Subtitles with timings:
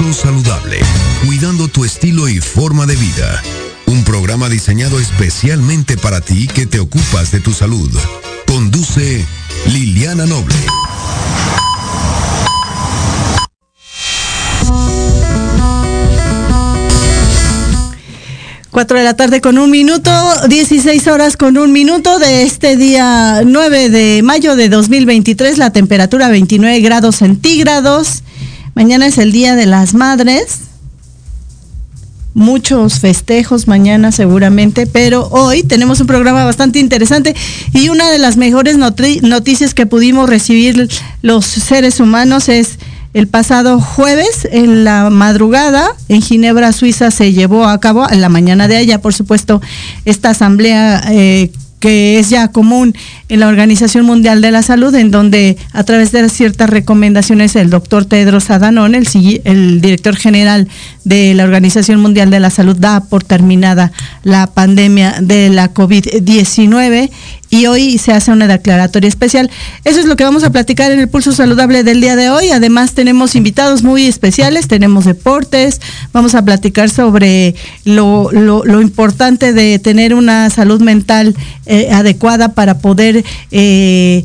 [0.00, 0.78] Saludable,
[1.26, 3.42] cuidando tu estilo y forma de vida.
[3.86, 7.90] Un programa diseñado especialmente para ti que te ocupas de tu salud.
[8.46, 9.24] Conduce
[9.66, 10.56] Liliana Noble.
[18.70, 20.10] Cuatro de la tarde con un minuto,
[20.48, 26.30] 16 horas con un minuto de este día 9 de mayo de 2023, la temperatura
[26.30, 28.22] 29 grados centígrados.
[28.74, 30.60] Mañana es el Día de las Madres.
[32.32, 37.34] Muchos festejos mañana seguramente, pero hoy tenemos un programa bastante interesante
[37.72, 40.88] y una de las mejores noticias que pudimos recibir
[41.22, 42.78] los seres humanos es
[43.12, 48.28] el pasado jueves, en la madrugada, en Ginebra, Suiza, se llevó a cabo, en la
[48.28, 49.60] mañana de allá, por supuesto,
[50.04, 52.94] esta asamblea eh, que es ya común
[53.28, 57.70] en la Organización Mundial de la Salud, en donde a través de ciertas recomendaciones el
[57.70, 59.08] doctor Tedros Adhanom, el,
[59.44, 60.68] el director general
[61.04, 67.10] de la Organización Mundial de la Salud, da por terminada la pandemia de la COVID-19
[67.50, 69.50] y hoy se hace una declaratoria especial.
[69.84, 72.50] Eso es lo que vamos a platicar en el Pulso Saludable del día de hoy.
[72.50, 75.80] Además tenemos invitados muy especiales, tenemos deportes,
[76.12, 77.54] vamos a platicar sobre
[77.84, 81.34] lo, lo, importante de tener una salud mental
[81.66, 84.24] eh, adecuada para poder eh,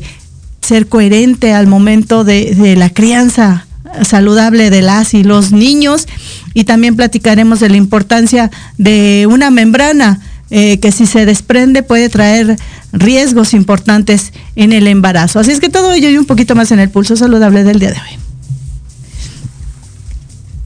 [0.60, 3.65] ser coherente al momento de, de la crianza
[4.04, 6.06] saludable de las y los niños
[6.54, 10.20] y también platicaremos de la importancia de una membrana
[10.50, 12.56] eh, que si se desprende puede traer
[12.92, 15.40] riesgos importantes en el embarazo.
[15.40, 17.90] Así es que todo ello y un poquito más en el pulso saludable del día
[17.90, 18.26] de hoy.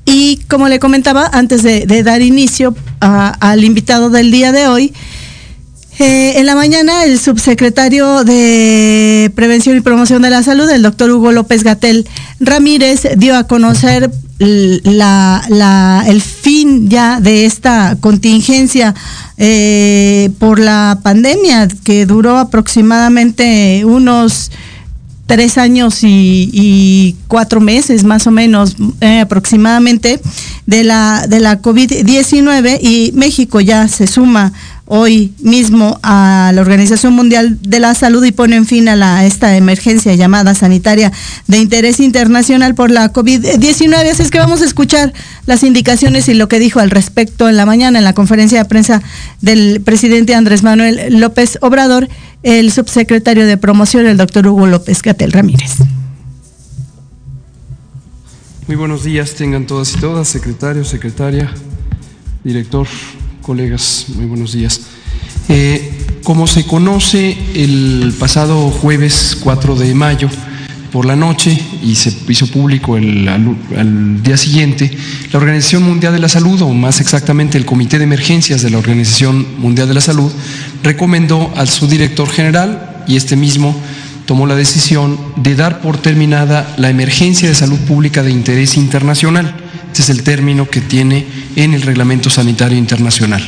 [0.05, 4.93] Y como le comentaba, antes de, dar inicio al invitado del día de hoy,
[6.01, 11.11] eh, en la mañana el subsecretario de Prevención y Promoción de la Salud, el doctor
[11.11, 12.09] Hugo López Gatel
[12.41, 18.95] Ramírez, dio a conocer el fin ya de esta contingencia
[19.37, 24.51] eh, por la pandemia que duró aproximadamente unos
[25.27, 30.19] tres años y, cuatro meses más o menos eh, aproximadamente
[30.67, 34.53] de la de la COVID-19 y México ya se suma
[34.93, 39.57] hoy mismo a la Organización Mundial de la Salud y ponen fin a, la, esta
[39.57, 41.13] emergencia llamada sanitaria
[41.47, 44.11] de interés internacional por la COVID-19.
[44.11, 45.13] Así es que vamos a escuchar
[45.47, 48.65] las indicaciones y lo que dijo al respecto en la mañana en la conferencia de
[48.65, 49.01] prensa
[49.41, 52.09] del presidente Andrés Manuel López Obrador,
[52.43, 55.77] el subsecretario de promoción, el doctor Hugo López Gatel Ramírez.
[58.67, 61.49] Muy buenos días, tengan todas y todas, secretario, secretaria,
[62.43, 62.89] director
[63.43, 64.81] colegas, muy buenos días.
[65.49, 65.93] Eh,
[66.23, 70.29] como se conoce, el pasado jueves 4 de mayo
[70.93, 74.91] por la noche y se hizo público el, al, día siguiente,
[75.33, 78.79] la Organización Mundial de la Salud, o más exactamente el Comité de Emergencias de la
[78.79, 80.31] Organización Mundial de la Salud,
[80.83, 83.75] recomendó al subdirector general y este mismo
[84.27, 89.60] tomó la decisión de dar por terminada la emergencia de salud pública de interés internacional
[89.91, 93.43] este es el término que tiene en el Reglamento Sanitario Internacional.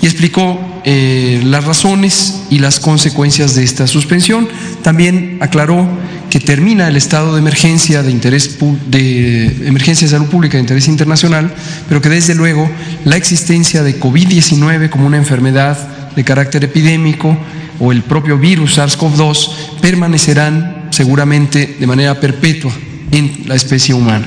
[0.00, 4.48] Y explicó eh, las razones y las consecuencias de esta suspensión.
[4.82, 5.86] También aclaró
[6.30, 10.88] que termina el estado de emergencia de interés de emergencia de salud pública de interés
[10.88, 11.54] internacional,
[11.86, 12.68] pero que desde luego
[13.04, 15.76] la existencia de COVID-19 como una enfermedad
[16.16, 17.36] de carácter epidémico
[17.78, 22.72] o el propio virus SARS-CoV-2 permanecerán seguramente de manera perpetua
[23.10, 24.26] en la especie humana.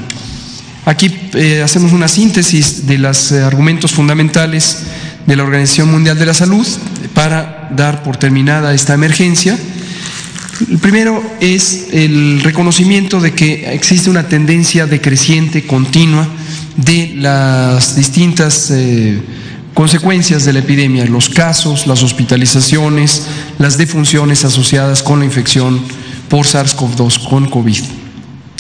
[0.88, 4.84] Aquí eh, hacemos una síntesis de los eh, argumentos fundamentales
[5.26, 6.66] de la Organización Mundial de la Salud
[7.14, 9.60] para dar por terminada esta emergencia.
[10.72, 16.26] El primero es el reconocimiento de que existe una tendencia decreciente continua
[16.78, 19.20] de las distintas eh,
[19.74, 23.24] consecuencias de la epidemia, los casos, las hospitalizaciones,
[23.60, 25.82] las defunciones asociadas con la infección
[26.30, 28.07] por SARS-CoV-2, con COVID.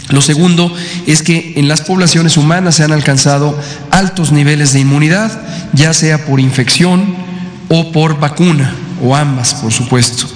[0.10, 0.74] Lo segundo
[1.06, 3.58] es que en las poblaciones humanas se han alcanzado
[3.92, 5.42] altos niveles de inmunidad,
[5.74, 7.16] ya sea por infección
[7.68, 8.74] o por vacuna.
[9.00, 10.28] o ambas, por supuesto.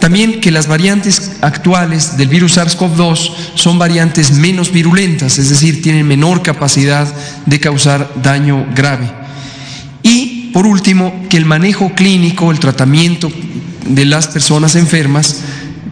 [0.00, 6.06] También que las variantes actuales del virus SARS-CoV-2 son variantes menos virulentas, es decir, tienen
[6.06, 7.06] menor capacidad
[7.46, 9.08] de causar daño grave.
[10.02, 13.30] Y, por último, que el manejo clínico, el tratamiento
[13.86, 15.36] de las personas enfermas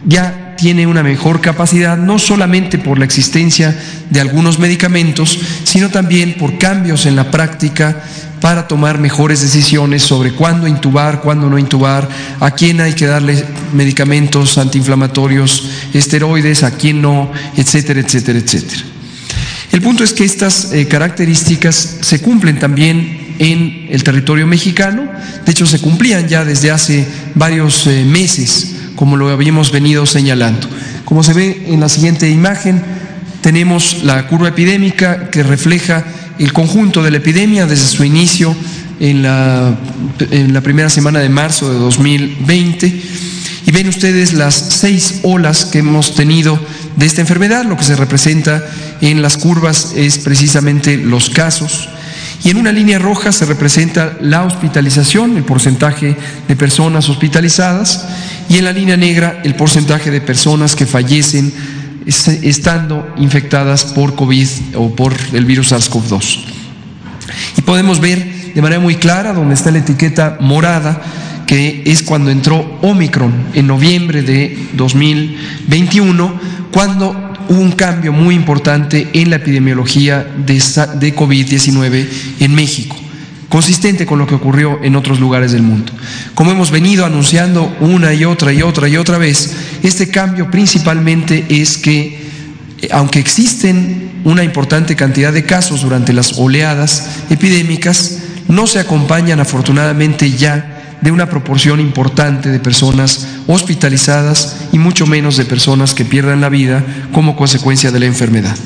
[0.05, 3.77] ya tiene una mejor capacidad, no solamente por la existencia
[4.09, 8.03] de algunos medicamentos, sino también por cambios en la práctica
[8.41, 12.07] para tomar mejores decisiones sobre cuándo intubar, cuándo no intubar,
[12.39, 13.43] a quién hay que darle
[13.73, 18.83] medicamentos antiinflamatorios, esteroides, a quién no, etcétera, etcétera, etcétera.
[19.71, 25.09] El punto es que estas eh, características se cumplen también en el territorio mexicano,
[25.45, 30.67] de hecho se cumplían ya desde hace varios eh, meses, como lo habíamos venido señalando.
[31.05, 32.81] Como se ve en la siguiente imagen,
[33.41, 36.03] tenemos la curva epidémica que refleja
[36.39, 38.55] el conjunto de la epidemia desde su inicio
[38.99, 39.75] en la,
[40.31, 43.01] en la primera semana de marzo de 2020.
[43.67, 46.59] Y ven ustedes las seis olas que hemos tenido
[46.95, 47.65] de esta enfermedad.
[47.65, 48.63] Lo que se representa
[49.01, 51.89] en las curvas es precisamente los casos.
[52.45, 56.15] Y en una línea roja se representa la hospitalización, el porcentaje
[56.47, 58.07] de personas hospitalizadas.
[58.47, 61.51] Y en la línea negra el porcentaje de personas que fallecen
[62.05, 66.41] estando infectadas por COVID o por el virus SARS-CoV-2.
[67.57, 71.01] Y podemos ver de manera muy clara donde está la etiqueta morada,
[71.47, 76.39] que es cuando entró Omicron en noviembre de 2021,
[76.71, 82.07] cuando un cambio muy importante en la epidemiología de, de COVID-19
[82.39, 82.95] en México
[83.49, 85.93] consistente con lo que ocurrió en otros lugares del mundo.
[86.33, 91.45] Como hemos venido anunciando una y otra y otra y otra vez, este cambio principalmente
[91.47, 92.19] es que,
[92.81, 98.19] eh, aunque existen una importante cantidad de casos durante las oleadas epidémicas,
[98.49, 100.74] no se acompañan afortunadamente ya
[101.05, 106.49] de una proporción importante de personas hospitalizadas y mucho menos de personas que pierdan la
[106.49, 108.57] vida como consecuencia de la enfermedad.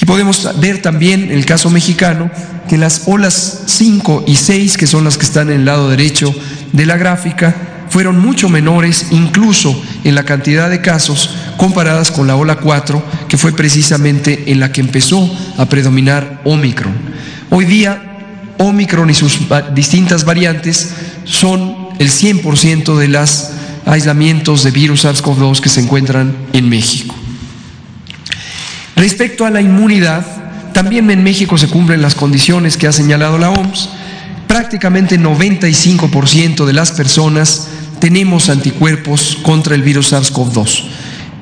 [0.00, 2.30] Y podemos ver también en el caso mexicano
[2.68, 6.32] que las olas 5 y 6, que son las que están en el lado derecho
[6.72, 7.56] de la gráfica,
[7.88, 13.36] fueron mucho menores incluso en la cantidad de casos comparadas con la ola 4, que
[13.36, 15.28] fue precisamente en la que empezó
[15.58, 16.94] a predominar Omicron.
[17.50, 18.10] Hoy día
[18.58, 19.40] Omicron y sus
[19.74, 20.94] distintas variantes
[21.24, 23.50] son el 100% de los
[23.84, 27.14] aislamientos de virus SARS-CoV-2 que se encuentran en México.
[28.96, 30.24] Respecto a la inmunidad,
[30.72, 33.90] también en México se cumplen las condiciones que ha señalado la OMS.
[34.46, 37.68] Prácticamente 95% de las personas
[38.00, 40.84] tenemos anticuerpos contra el virus SARS-CoV-2,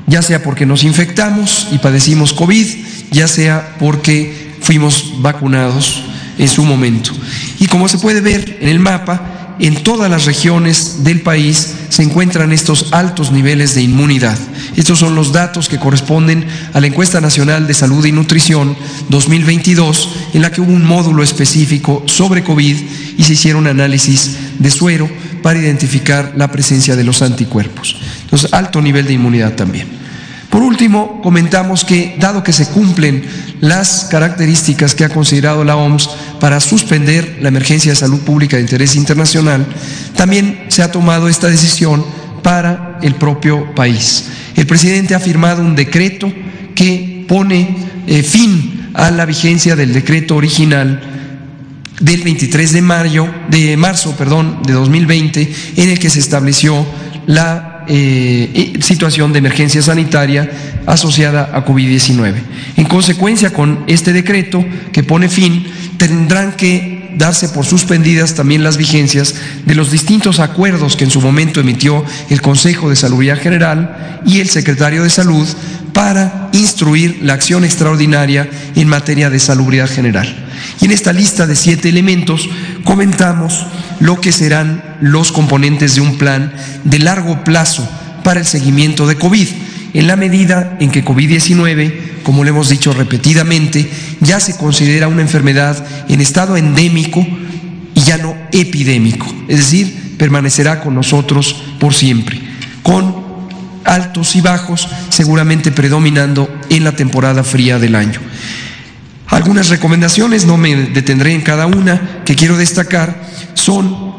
[0.09, 2.67] ya sea porque nos infectamos y padecimos COVID,
[3.13, 6.03] ya sea porque fuimos vacunados
[6.37, 7.13] en su momento.
[7.61, 12.03] Y como se puede ver en el mapa, en todas las regiones del país se
[12.03, 14.39] encuentran estos altos niveles de inmunidad.
[14.77, 18.77] Estos son los datos que corresponden a la encuesta nacional de salud y nutrición
[19.09, 22.77] 2022, en la que hubo un módulo específico sobre COVID
[23.17, 25.11] y se hicieron análisis de suero
[25.43, 27.97] para identificar la presencia de los anticuerpos.
[28.23, 29.99] Entonces, alto nivel de inmunidad también.
[30.51, 33.23] Por último, comentamos que, dado que se cumplen
[33.61, 36.09] las características que ha considerado la OMS
[36.41, 39.67] para suspender la emergencia de salud pública de interés internacional,
[40.17, 42.05] también se ha tomado esta decisión
[42.43, 44.27] para el propio país.
[44.57, 46.33] El presidente ha firmado un decreto
[46.75, 47.77] que pone
[48.07, 51.01] eh, fin a la vigencia del decreto original
[52.01, 54.15] del 23 de mayo de marzo,
[54.65, 56.87] de 2020 en el que se estableció
[57.27, 60.51] la eh, situación de emergencia sanitaria
[60.87, 62.35] asociada a COVID-19.
[62.77, 65.67] En consecuencia, con este decreto que pone fin,
[65.97, 71.21] tendrán que darse por suspendidas también las vigencias de los distintos acuerdos que en su
[71.21, 75.47] momento emitió el Consejo de Salubridad General y el Secretario de Salud
[75.93, 80.33] para instruir la acción extraordinaria en materia de salubridad general.
[80.81, 82.49] Y en esta lista de siete elementos
[82.85, 83.67] comentamos
[84.01, 86.53] lo que serán los componentes de un plan
[86.85, 87.89] de largo plazo
[88.23, 89.49] para el seguimiento de COVID,
[89.95, 93.91] en la medida en que COVID-19, como le hemos dicho repetidamente,
[94.21, 97.27] ya se considera una enfermedad en estado endémico
[97.95, 102.41] y ya no epidémico, es decir, permanecerá con nosotros por siempre,
[102.83, 103.29] con
[103.85, 108.21] altos y bajos seguramente predominando en la temporada fría del año.
[109.39, 113.23] Algunas recomendaciones, no me detendré en cada una, que quiero destacar,
[113.55, 114.13] son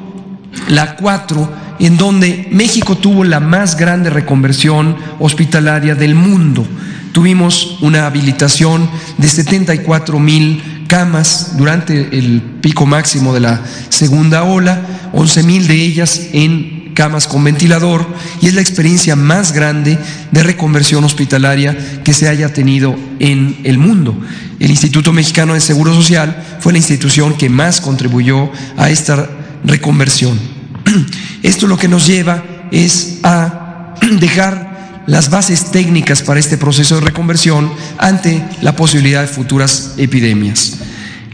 [0.69, 6.65] la cuatro, en donde México tuvo la más grande reconversión hospitalaria del mundo.
[7.11, 15.09] Tuvimos una habilitación de 74 mil camas durante el pico máximo de la segunda ola,
[15.11, 18.05] 11 mil de ellas en camas con ventilador
[18.41, 19.97] y es la experiencia más grande
[20.31, 24.19] de reconversión hospitalaria que se haya tenido en el mundo.
[24.59, 29.29] El Instituto Mexicano de Seguro Social fue la institución que más contribuyó a esta
[29.63, 30.37] reconversión.
[31.41, 37.01] Esto lo que nos lleva es a dejar las bases técnicas para este proceso de
[37.01, 40.79] reconversión ante la posibilidad de futuras epidemias.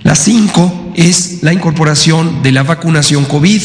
[0.03, 3.63] La cinco es la incorporación de la vacunación COVID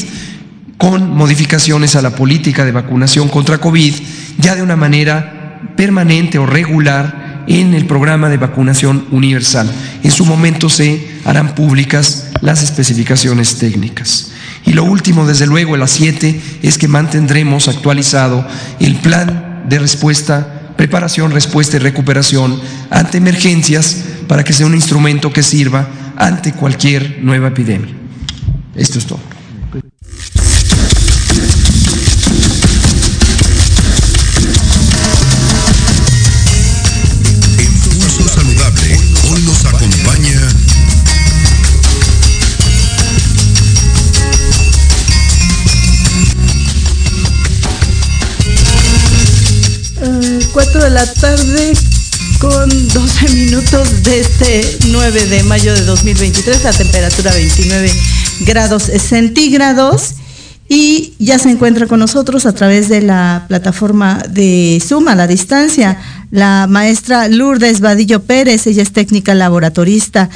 [0.80, 3.94] con modificaciones a la política de vacunación contra COVID
[4.38, 9.70] ya de una manera permanente o regular en el programa de vacunación universal.
[10.02, 14.30] En su momento se harán públicas las especificaciones técnicas.
[14.64, 20.72] Y lo último, desde luego, las siete, es que mantendremos actualizado el plan de respuesta,
[20.78, 22.58] preparación, respuesta y recuperación
[22.88, 27.92] ante emergencias para que sea un instrumento que sirva ante cualquier nueva epidemia.
[28.74, 29.29] Esto es todo.
[50.90, 51.72] La tarde
[52.40, 57.92] con 12 minutos de este 9 de mayo de 2023, la temperatura 29
[58.40, 60.14] grados centígrados.
[60.68, 65.26] Y ya se encuentra con nosotros a través de la plataforma de Zoom a la
[65.26, 65.98] distancia
[66.30, 70.30] la maestra Lourdes Vadillo Pérez, ella es técnica laboratorista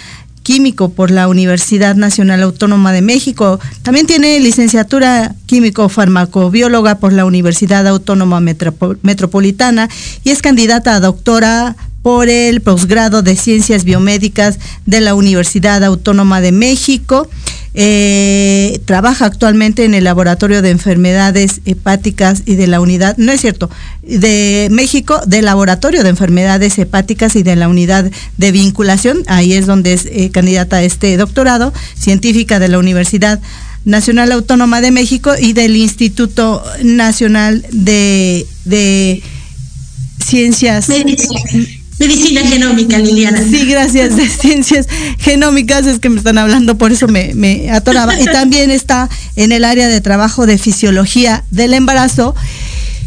[0.44, 3.58] químico por la Universidad Nacional Autónoma de México.
[3.82, 9.88] También tiene licenciatura químico-farmacobióloga por la Universidad Autónoma Metropolitana
[10.22, 16.42] y es candidata a doctora por el posgrado de Ciencias Biomédicas de la Universidad Autónoma
[16.42, 17.28] de México.
[17.76, 23.40] Eh, trabaja actualmente en el Laboratorio de Enfermedades Hepáticas y de la Unidad, no es
[23.40, 23.68] cierto,
[24.02, 29.66] de México, del Laboratorio de Enfermedades Hepáticas y de la Unidad de Vinculación, ahí es
[29.66, 33.40] donde es eh, candidata a este doctorado, científica de la Universidad
[33.84, 39.20] Nacional Autónoma de México y del Instituto Nacional de, de
[40.24, 40.86] Ciencias.
[42.10, 43.42] Genómica, Liliana.
[43.42, 44.86] Sí, gracias, de ciencias
[45.18, 48.18] genómicas, es que me están hablando, por eso me, me atoraba.
[48.20, 52.34] Y también está en el área de trabajo de fisiología del embarazo.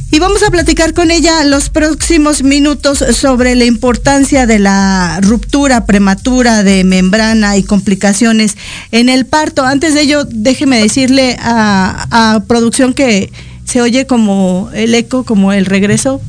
[0.10, 5.86] Y vamos a platicar con ella los próximos minutos sobre la importancia de la ruptura
[5.86, 8.56] prematura de membrana y complicaciones
[8.94, 9.66] en el parto.
[9.66, 13.30] Antes de ello, déjeme decirle a, a producción que
[13.66, 16.22] se oye como el eco, como el regreso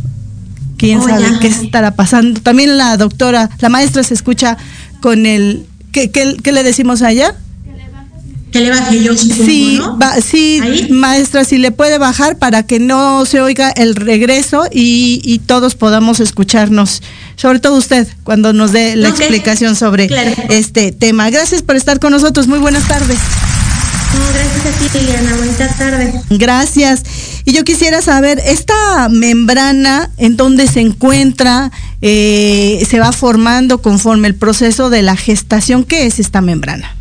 [0.79, 2.41] quién oh, sabe qué estará pasando.
[2.41, 4.57] También la doctora, la maestra se escucha
[5.01, 7.35] con el, ¿qué, qué, le decimos allá?
[8.51, 9.79] Que le baje yo, sí,
[10.23, 15.41] sí, maestra, si le puede bajar para que no se oiga el regreso y, y
[15.41, 17.03] todos podamos escucharnos,
[17.37, 20.09] sobre todo usted, cuando nos dé la explicación sobre
[20.49, 21.29] este tema.
[21.29, 23.19] Gracias por estar con nosotros, muy buenas tardes.
[24.33, 26.15] Gracias a ti, Liliana, buenas tardes.
[26.31, 27.03] Gracias.
[27.45, 31.71] Y yo quisiera saber, esta membrana, ¿en dónde se encuentra?
[32.03, 35.85] Eh, ¿Se va formando conforme el proceso de la gestación?
[35.85, 36.95] ¿Qué es esta membrana?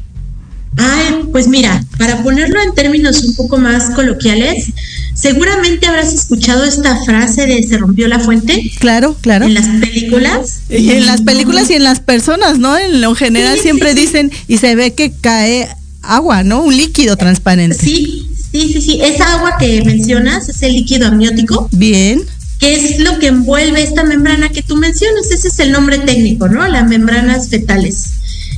[0.77, 4.67] Ay, pues mira, para ponerlo en términos un poco más coloquiales,
[5.15, 8.71] seguramente habrás escuchado esta frase de se rompió la fuente.
[8.79, 9.45] Claro, claro.
[9.45, 10.61] En las películas.
[10.69, 12.77] Y en las películas y en las personas, ¿no?
[12.77, 15.67] En lo general siempre dicen y se ve que cae
[16.15, 16.63] agua, ¿no?
[16.63, 17.77] Un líquido transparente.
[17.77, 18.99] Sí, Sí, sí, sí.
[19.01, 21.67] Esa agua que mencionas es el líquido amniótico.
[21.71, 22.23] Bien.
[22.59, 25.29] Que es lo que envuelve esta membrana que tú mencionas.
[25.31, 26.65] Ese es el nombre técnico, ¿no?
[26.67, 28.11] Las membranas fetales.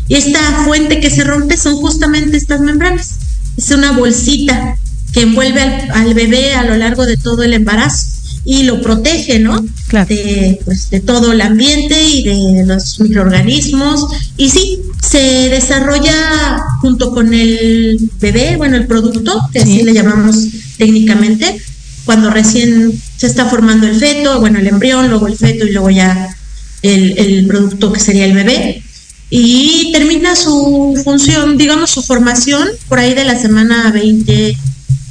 [0.08, 3.16] Y esta fuente que se rompe son justamente estas membranas.
[3.58, 4.78] Es una bolsita
[5.12, 8.06] que envuelve al, bebé a lo largo de todo el embarazo
[8.50, 9.64] y lo protege, ¿no?
[9.90, 10.08] Claro.
[10.10, 14.08] De, pues, de todo el ambiente y de los microorganismos.
[14.38, 20.48] Y sí, se desarrolla junto con el bebé, bueno, el producto, que así le llamamos
[20.80, 21.62] técnicamente,
[22.06, 25.92] cuando recién se está formando el feto, bueno, el embrión, luego el feto y luego
[25.92, 26.36] ya
[26.82, 28.82] el, el producto que sería el bebé.
[29.30, 34.58] Y termina su función, digamos, su formación por ahí de la semana 20,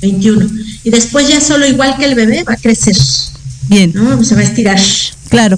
[0.01, 0.47] 21.
[0.85, 2.97] Y después ya solo igual que el bebé va a crecer.
[3.69, 3.93] Bien.
[3.95, 4.23] ¿no?
[4.25, 4.81] Se va a estirar.
[5.29, 5.57] Claro.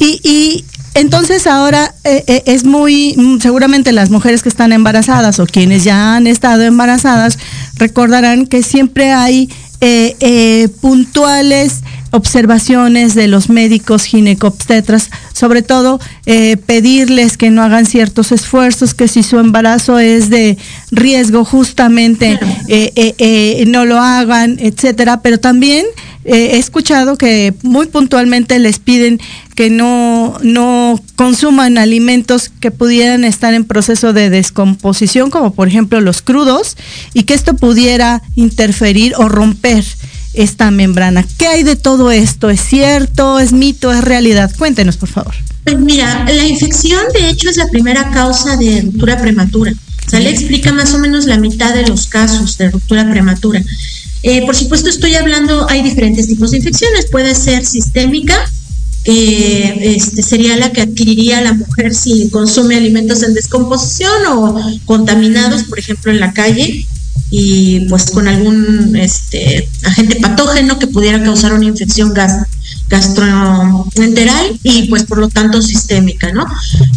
[0.00, 5.38] y, y entonces ahora eh, eh, es muy, mm, seguramente las mujeres que están embarazadas
[5.40, 7.38] o quienes ya han estado embarazadas
[7.76, 9.48] recordarán que siempre hay
[9.80, 11.80] eh, puntuales
[12.12, 15.10] observaciones de los médicos ginecobstetras,
[15.42, 20.56] sobre todo eh, pedirles que no hagan ciertos esfuerzos, que si su embarazo es de
[20.92, 25.84] riesgo justamente eh, no lo hagan, etcétera, pero también
[26.24, 29.18] he escuchado que muy puntualmente les piden
[29.56, 36.00] que no, no consuman alimentos que pudieran estar en proceso de descomposición, como por ejemplo
[36.00, 36.76] los crudos,
[37.14, 39.84] y que esto pudiera interferir o romper
[40.34, 41.24] esta membrana.
[41.38, 42.50] ¿Qué hay de todo esto?
[42.50, 43.38] ¿Es cierto?
[43.38, 43.92] ¿Es mito?
[43.92, 44.50] ¿Es realidad?
[44.56, 45.34] Cuéntenos, por favor.
[45.64, 49.72] Pues mira, la infección de hecho es la primera causa de ruptura prematura.
[50.06, 53.62] O sea, le explica más o menos la mitad de los casos de ruptura prematura.
[54.22, 57.06] Eh, por supuesto, estoy hablando, hay diferentes tipos de infecciones.
[57.10, 58.36] Puede ser sistémica,
[59.04, 65.64] que este, sería la que adquiriría la mujer si consume alimentos en descomposición o contaminados,
[65.64, 66.86] por ejemplo, en la calle
[67.30, 72.46] y pues con algún este, agente patógeno que pudiera causar una infección gas,
[72.88, 76.44] gastroenteral y pues por lo tanto sistémica, ¿no?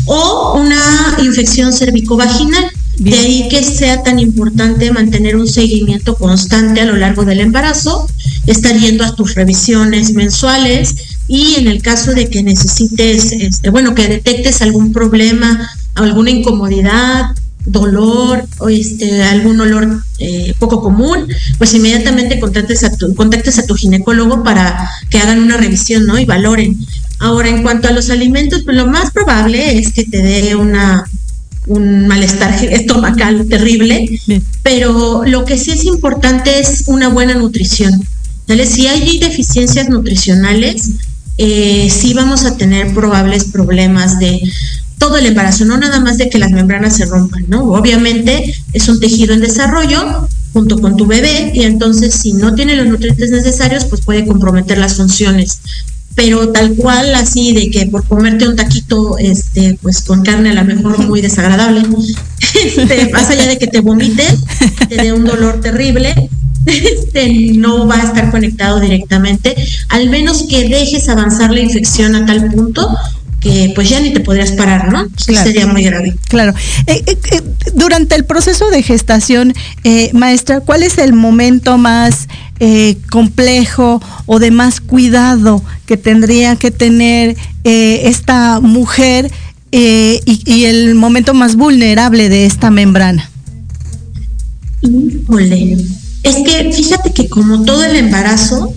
[0.05, 2.65] O una infección cervicovaginal.
[2.97, 8.07] De ahí que sea tan importante mantener un seguimiento constante a lo largo del embarazo,
[8.47, 10.95] estar yendo a tus revisiones mensuales,
[11.27, 17.31] y en el caso de que necesites, este, bueno, que detectes algún problema, alguna incomodidad,
[17.65, 23.65] dolor o este, algún olor eh, poco común, pues inmediatamente contactes a, tu, contactes a
[23.65, 26.17] tu ginecólogo para que hagan una revisión ¿no?
[26.19, 26.77] y valoren.
[27.19, 31.05] Ahora, en cuanto a los alimentos, pues lo más probable es que te dé una
[31.67, 34.19] un malestar estomacal terrible,
[34.61, 38.05] pero lo que sí es importante es una buena nutrición.
[38.67, 40.91] Si hay deficiencias nutricionales,
[41.37, 44.41] eh, sí vamos a tener probables problemas de
[45.05, 47.65] todo el embarazo, no nada más de que las membranas se rompan, ¿no?
[47.73, 52.75] Obviamente es un tejido en desarrollo junto con tu bebé y entonces si no tiene
[52.75, 55.59] los nutrientes necesarios, pues puede comprometer las funciones.
[56.15, 60.53] Pero tal cual así de que por comerte un taquito este pues con carne a
[60.55, 61.83] lo mejor muy desagradable,
[62.65, 64.35] este, más allá de que te vomiten,
[64.89, 66.15] te dé un dolor terrible,
[66.65, 69.55] este, no va a estar conectado directamente,
[69.89, 72.89] al menos que dejes avanzar la infección a tal punto
[73.45, 75.07] que pues ya ni te podrías parar, ¿no?
[75.17, 76.15] Sería muy grave.
[76.29, 76.55] Claro.
[76.87, 77.41] Eh, eh, eh,
[77.75, 79.53] durante el proceso de gestación,
[80.13, 82.27] maestra, ¿cuál es el momento más
[83.11, 89.31] complejo o de más cuidado que tendría que tener esta mujer
[89.71, 93.29] y, y, el momento más vulnerable de esta membrana?
[94.81, 95.77] Híjole
[96.25, 98.73] es que fíjate que como todo el embarazo,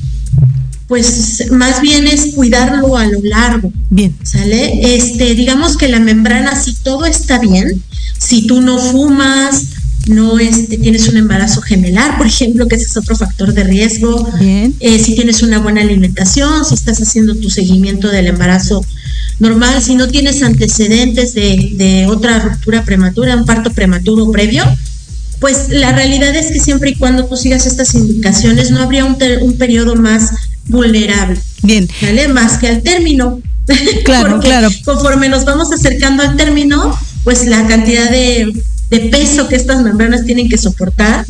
[0.88, 3.70] pues más bien es cuidarlo a lo largo.
[3.90, 4.16] Bien.
[4.22, 4.96] ¿Sale?
[4.96, 7.82] Este, digamos que la membrana, si todo está bien,
[8.18, 9.64] si tú no fumas,
[10.06, 14.30] no este, tienes un embarazo gemelar, por ejemplo, que ese es otro factor de riesgo.
[14.40, 14.74] Bien.
[14.80, 18.82] Eh, si tienes una buena alimentación, si estás haciendo tu seguimiento del embarazo
[19.38, 24.64] normal, si no tienes antecedentes de, de otra ruptura prematura, un parto prematuro previo,
[25.38, 29.16] pues la realidad es que siempre y cuando tú sigas estas indicaciones no habría un,
[29.42, 30.32] un periodo más
[30.68, 31.40] vulnerable.
[31.62, 31.88] Bien.
[32.02, 32.28] ¿Vale?
[32.28, 33.40] Más que al término.
[34.04, 34.68] Claro, Porque claro.
[34.84, 38.50] Conforme nos vamos acercando al término, pues la cantidad de,
[38.88, 41.26] de peso que estas membranas tienen que soportar,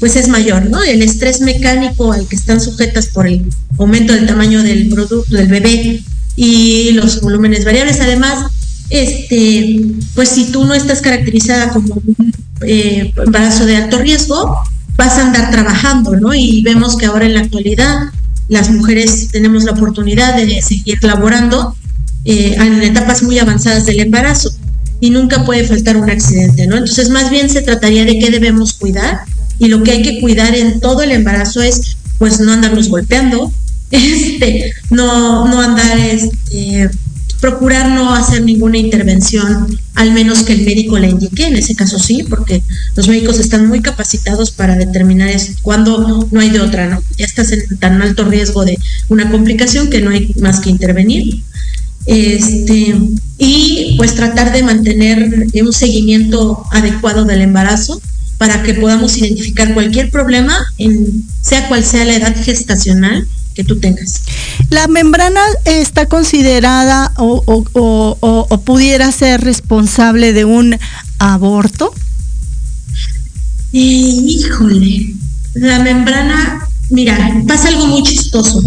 [0.00, 0.82] pues es mayor, ¿no?
[0.82, 3.44] El estrés mecánico al que están sujetas por el
[3.78, 6.02] aumento del tamaño del producto, del bebé
[6.34, 8.00] y los volúmenes variables.
[8.00, 8.50] Además,
[8.90, 9.80] este,
[10.14, 14.56] pues si tú no estás caracterizada como un eh, embarazo de alto riesgo,
[14.96, 16.34] vas a andar trabajando, ¿no?
[16.34, 17.98] Y vemos que ahora en la actualidad
[18.52, 21.74] las mujeres tenemos la oportunidad de seguir laborando
[22.26, 24.52] eh, en etapas muy avanzadas del embarazo
[25.00, 26.76] y nunca puede faltar un accidente, ¿no?
[26.76, 29.20] Entonces, más bien se trataría de qué debemos cuidar
[29.58, 33.50] y lo que hay que cuidar en todo el embarazo es, pues, no andarnos golpeando,
[33.90, 36.90] este, no, no andar, este,
[37.42, 41.98] procurar no hacer ninguna intervención, al menos que el médico la indique, en ese caso
[41.98, 42.62] sí, porque
[42.94, 45.28] los médicos están muy capacitados para determinar
[45.60, 47.02] cuándo no hay de otra, ¿no?
[47.18, 48.78] Ya estás en tan alto riesgo de
[49.08, 51.42] una complicación que no hay más que intervenir.
[52.06, 52.94] Este,
[53.38, 58.00] y pues tratar de mantener un seguimiento adecuado del embarazo
[58.38, 63.78] para que podamos identificar cualquier problema, en, sea cual sea la edad gestacional, que tú
[63.78, 64.22] tengas.
[64.70, 70.78] ¿La membrana está considerada o, o, o, pudiera ser responsable de un
[71.18, 71.92] aborto?
[73.72, 75.14] Eh, híjole,
[75.54, 78.62] la membrana, mira, pasa algo muy chistoso.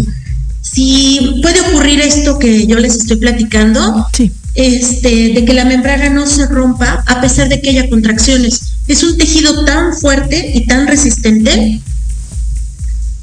[0.60, 4.30] Si puede ocurrir esto que yo les estoy platicando, sí.
[4.54, 8.60] este, de que la membrana no se rompa a pesar de que haya contracciones.
[8.88, 11.80] Es un tejido tan fuerte y tan resistente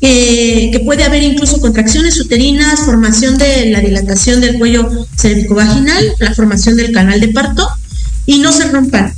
[0.03, 6.75] que puede haber incluso contracciones uterinas, formación de la dilatación del cuello cervicovaginal, la formación
[6.75, 7.65] del canal de parto
[8.25, 9.13] y no se rompan,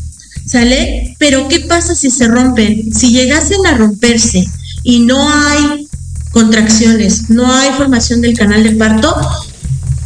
[0.45, 1.15] ¿sale?
[1.17, 2.93] Pero ¿qué pasa si se rompen?
[2.93, 4.47] Si llegasen a romperse
[4.83, 5.87] y no hay
[6.29, 9.15] contracciones, no hay formación del canal de parto,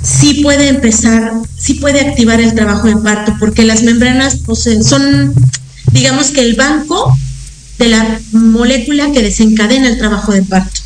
[0.02, 5.34] sí puede empezar, sí puede activar el trabajo de parto, porque las membranas pues, son,
[5.92, 7.18] digamos que el banco
[7.80, 10.82] de la molécula que desencadena el trabajo de parto.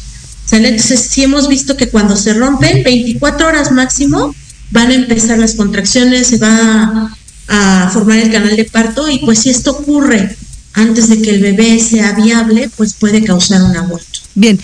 [0.51, 4.36] Entonces, sí hemos visto que cuando se rompen, 24 horas máximo,
[4.69, 7.12] van a empezar las contracciones, se va
[7.47, 10.36] a, formar el canal de parto y pues si esto ocurre
[10.73, 14.19] antes de que el bebé sea viable, pues puede causar un aborto.
[14.34, 14.60] Bien,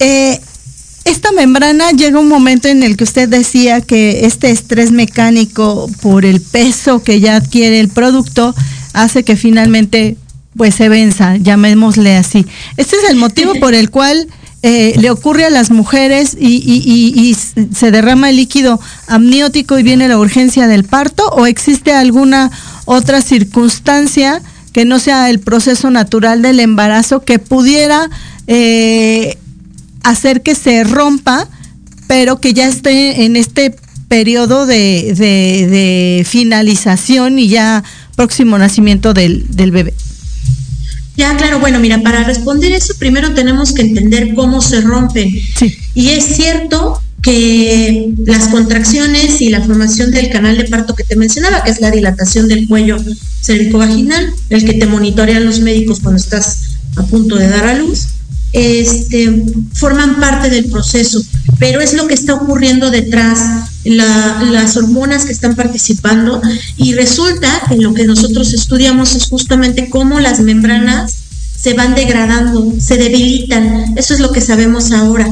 [0.00, 0.40] eh,
[1.04, 6.24] esta membrana llega un momento en el que usted decía que este estrés mecánico por
[6.24, 8.54] el peso que ya adquiere el producto
[8.92, 10.16] hace que finalmente
[10.56, 12.46] pues se venza, llamémosle así.
[12.76, 14.28] Este es el motivo por el cual
[14.66, 17.36] eh, le ocurre a las mujeres y,
[17.74, 22.50] se derrama el líquido amniótico y viene la urgencia del parto o existe alguna
[22.86, 24.40] otra circunstancia
[24.72, 28.08] que no sea el proceso natural del embarazo que pudiera
[28.46, 29.36] eh,
[30.02, 31.46] hacer que se rompa,
[32.06, 33.76] pero que ya esté en este
[34.08, 37.84] periodo de, finalización y ya
[38.16, 39.92] próximo nacimiento del bebé.
[41.16, 45.30] Ya, claro, bueno, mira, para responder eso primero tenemos que entender cómo se rompen.
[45.94, 51.16] Y es cierto que las contracciones y la formación del canal de parto que te
[51.16, 52.98] mencionaba, que es la dilatación del cuello
[53.40, 56.58] cervicovaginal, el que te monitorean los médicos cuando estás
[56.96, 58.08] a punto de dar a luz,
[58.52, 61.22] este, forman parte del proceso,
[61.58, 66.40] pero es lo que está ocurriendo detrás, las hormonas que están participando
[66.76, 71.14] y resulta que lo que nosotros estudiamos es justamente cómo las membranas
[71.58, 75.26] se van degradando, se debilitan, eso es lo que sabemos ahora.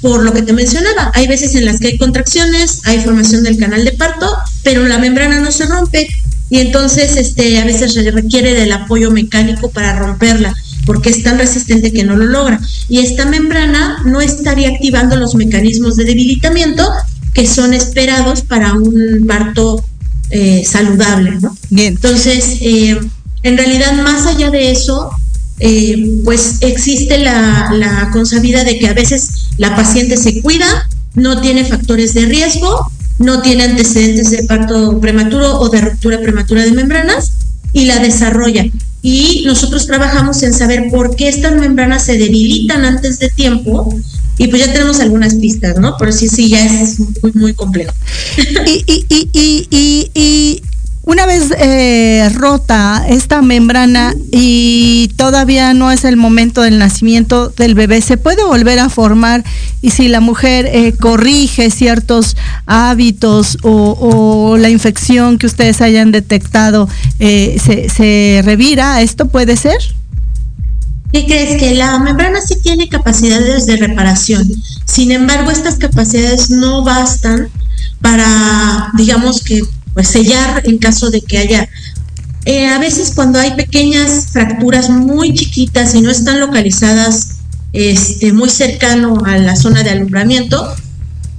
[0.00, 3.56] Por lo que te mencionaba, hay veces en las que hay contracciones, hay formación del
[3.56, 4.30] canal de parto,
[4.62, 6.08] pero la membrana no se rompe
[6.50, 10.54] y entonces este, a veces requiere del apoyo mecánico para romperla
[10.86, 12.60] porque es tan resistente que no lo logra.
[12.88, 16.88] Y esta membrana no estaría activando los mecanismos de debilitamiento
[17.34, 19.84] que son esperados para un parto
[20.30, 21.56] eh, saludable, ¿no?
[21.68, 21.94] Bien.
[21.94, 22.98] Entonces, eh,
[23.42, 25.10] en realidad, más allá de eso,
[25.60, 31.40] eh, pues existe la, la consabida de que a veces la paciente se cuida, no
[31.40, 36.72] tiene factores de riesgo, no tiene antecedentes de parto prematuro o de ruptura prematura de
[36.72, 37.32] membranas
[37.72, 38.66] y la desarrolla
[39.04, 43.94] y nosotros trabajamos en saber por qué estas membranas se debilitan antes de tiempo
[44.38, 45.94] y pues ya tenemos algunas pistas, ¿no?
[45.98, 47.92] Pero sí, sí, ya es muy, muy complejo.
[48.66, 50.62] y, y, y, y,
[51.06, 57.74] una vez eh, rota esta membrana y todavía no es el momento del nacimiento del
[57.74, 59.44] bebé, ¿se puede volver a formar?
[59.82, 66.88] Y si la mujer eh, corrige ciertos hábitos o, la infección que ustedes hayan detectado,
[67.18, 69.76] eh, se, se revira, ¿esto puede ser?
[71.12, 71.60] ¿Qué crees?
[71.60, 74.50] Que la membrana sí tiene capacidades de reparación.
[74.86, 77.48] Sin embargo, estas capacidades no bastan
[78.00, 79.60] para, digamos que
[79.94, 81.68] pues sellar en caso de que haya
[82.46, 87.36] eh, a veces cuando hay pequeñas fracturas muy chiquitas y no están localizadas
[87.72, 90.74] este, muy cercano a la zona de alumbramiento,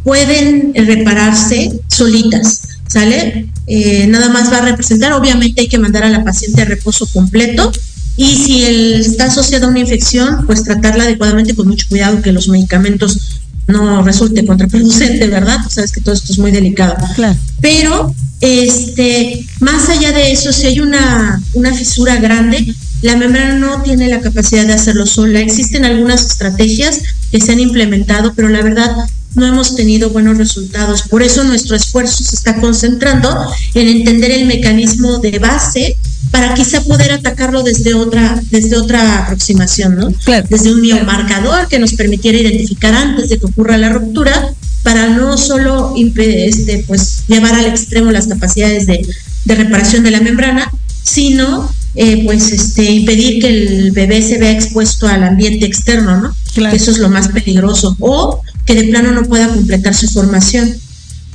[0.03, 3.49] pueden repararse solitas, ¿sale?
[3.67, 7.07] Eh, nada más va a representar, obviamente hay que mandar a la paciente a reposo
[7.07, 7.71] completo
[8.17, 12.47] y si está asociada a una infección, pues tratarla adecuadamente con mucho cuidado que los
[12.47, 15.59] medicamentos no resulte contraproducente, ¿verdad?
[15.69, 16.95] sabes que todo esto es muy delicado.
[17.15, 17.37] Claro.
[17.61, 23.81] Pero, este, más allá de eso, si hay una, una fisura grande, la membrana no
[23.81, 25.39] tiene la capacidad de hacerlo sola.
[25.39, 27.01] Existen algunas estrategias
[27.31, 28.95] que se han implementado, pero la verdad
[29.35, 31.03] no hemos tenido buenos resultados.
[31.03, 33.29] Por eso nuestro esfuerzo se está concentrando
[33.73, 35.97] en entender el mecanismo de base
[36.31, 40.13] para quizá poder atacarlo desde otra, desde otra aproximación, ¿no?
[40.49, 44.53] Desde un biomarcador que nos permitiera identificar antes de que ocurra la ruptura,
[44.85, 49.03] para no solo este, pues, llevar al extremo las capacidades de,
[49.47, 50.71] reparación de la membrana,
[51.01, 56.35] sino eh, pues este, impedir que el bebé se vea expuesto al ambiente externo, ¿no?
[56.67, 57.97] eso es lo más peligroso.
[57.99, 60.75] O que de plano no pueda completar su formación.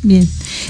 [0.03, 0.27] Bien.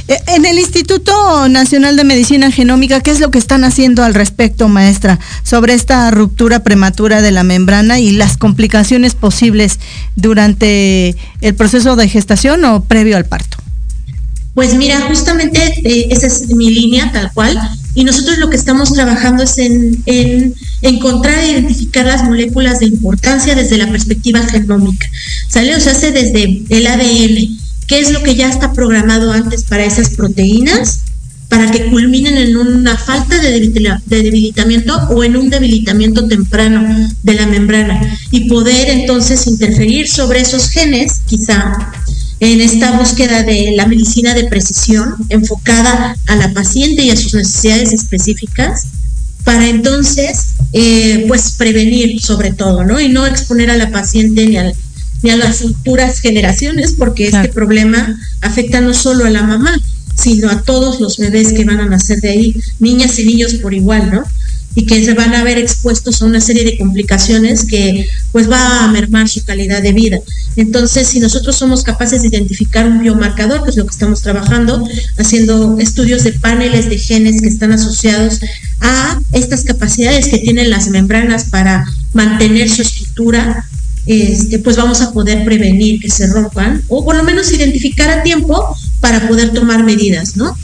[0.08, 4.14] Eh, en el Instituto Nacional de Medicina Genómica, ¿qué es lo que están haciendo al
[4.14, 9.78] respecto, maestra, sobre esta ruptura prematura de la membrana y las complicaciones posibles
[10.16, 13.58] durante el proceso de gestación o previo al parto?
[14.54, 17.58] Pues mira, justamente eh, esa es mi línea tal cual.
[17.94, 23.54] Y nosotros lo que estamos trabajando es en, encontrar e identificar las moléculas de importancia
[23.54, 25.06] desde la perspectiva genómica.
[25.48, 25.74] ¿Sale?
[25.74, 29.84] O sea, hace desde el ADN, qué es lo que ya está programado antes para
[29.84, 31.00] esas proteínas,
[31.48, 33.50] para que culminen en una falta de
[34.06, 40.70] debilitamiento o en un debilitamiento temprano de la membrana y poder entonces interferir sobre esos
[40.70, 41.92] genes, quizá
[42.40, 47.34] en esta búsqueda de la medicina de precisión enfocada a la paciente y a sus
[47.34, 48.86] necesidades específicas
[49.44, 53.00] para entonces eh, pues prevenir sobre todo, ¿no?
[53.00, 54.56] Y no exponer a la paciente ni,
[55.22, 59.78] ni a las futuras generaciones porque este problema afecta no solo a la mamá,
[60.16, 63.74] sino a todos los bebés que van a nacer de ahí, niñas y niños por
[63.74, 64.24] igual, ¿no?
[64.74, 68.84] Y que se van a ver expuestos a una serie de complicaciones que pues va
[68.84, 70.18] a mermar su calidad de vida.
[70.56, 74.86] Entonces, si nosotros somos capaces de identificar un biomarcador, que es lo que estamos trabajando,
[75.18, 78.40] haciendo estudios de paneles de genes que están asociados
[78.80, 83.64] a estas capacidades que tienen las membranas para mantener su estructura,
[84.06, 88.22] este, pues vamos a poder prevenir que se rompan o por lo menos identificar a
[88.22, 90.56] tiempo para poder tomar medidas, ¿no?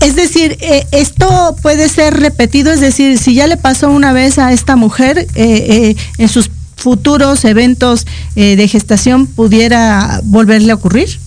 [0.00, 4.38] Es decir, eh, esto puede ser repetido, es decir, si ya le pasó una vez
[4.38, 11.18] a esta mujer, eh, eh, en sus futuros eventos de gestación pudiera volverle a ocurrir.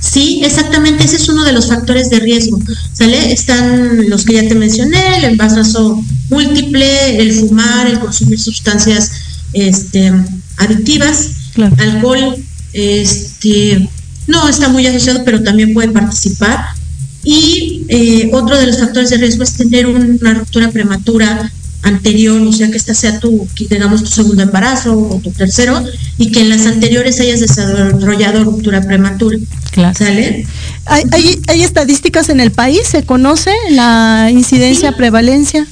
[0.00, 2.58] Sí, exactamente, ese es uno de los factores de riesgo.
[2.92, 3.32] ¿Sale?
[3.32, 9.12] Están los que ya te mencioné, el embarazo múltiple, el fumar, el consumir sustancias
[9.52, 10.12] este,
[10.56, 11.30] adictivas,
[11.76, 12.36] alcohol,
[12.72, 13.88] este,
[14.26, 16.79] no está muy asociado, pero también puede participar.
[17.22, 21.50] Y eh, otro de los factores de riesgo es tener una ruptura prematura
[21.82, 25.82] anterior, o sea que esta sea tu, digamos, tu segundo embarazo o tu tercero,
[26.18, 29.38] y que en las anteriores hayas desarrollado ruptura prematura.
[29.70, 29.96] Claro.
[29.96, 30.46] ¿Sale?
[30.86, 31.04] ¿Hay,
[31.46, 32.82] hay, estadísticas en el país?
[32.86, 35.66] ¿Se conoce la incidencia, prevalencia?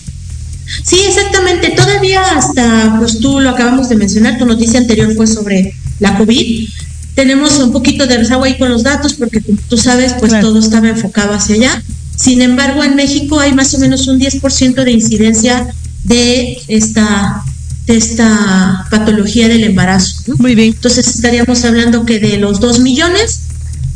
[0.85, 1.71] Sí, exactamente.
[1.71, 6.69] Todavía hasta, pues tú lo acabamos de mencionar, tu noticia anterior fue sobre la COVID.
[7.19, 10.57] Tenemos un poquito de rezago ahí con los datos porque como tú sabes, pues todo
[10.61, 11.83] estaba enfocado hacia allá.
[12.15, 15.67] Sin embargo, en México hay más o menos un 10% de incidencia
[16.05, 17.43] de esta
[17.89, 20.33] de esta patología del embarazo.
[20.39, 20.69] Muy bien.
[20.69, 23.41] Entonces estaríamos hablando que de los 2 millones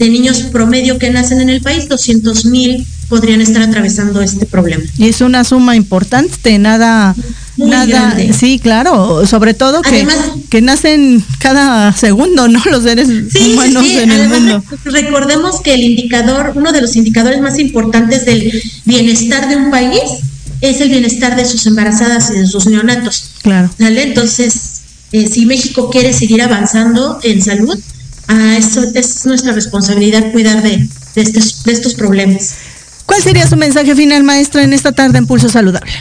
[0.00, 4.82] de niños promedio que nacen en el país, 200 mil podrían estar atravesando este problema.
[4.98, 7.14] Y es una suma importante, nada,
[7.56, 10.06] nada, sí, claro, sobre todo que,
[10.50, 12.60] que nacen cada segundo, ¿no?
[12.70, 14.64] Los seres humanos en el mundo.
[14.84, 20.00] Recordemos que el indicador, uno de los indicadores más importantes del bienestar de un país
[20.60, 23.32] es el bienestar de sus embarazadas y de sus neonatos.
[23.42, 23.68] Claro.
[23.78, 27.78] Entonces, eh, si México quiere seguir avanzando en salud,
[28.28, 32.54] ah, eso es nuestra responsabilidad cuidar de, de, estos, de estos problemas.
[33.06, 35.92] ¿Cuál sería su mensaje final, maestra, en esta tarde en Pulso Saludable?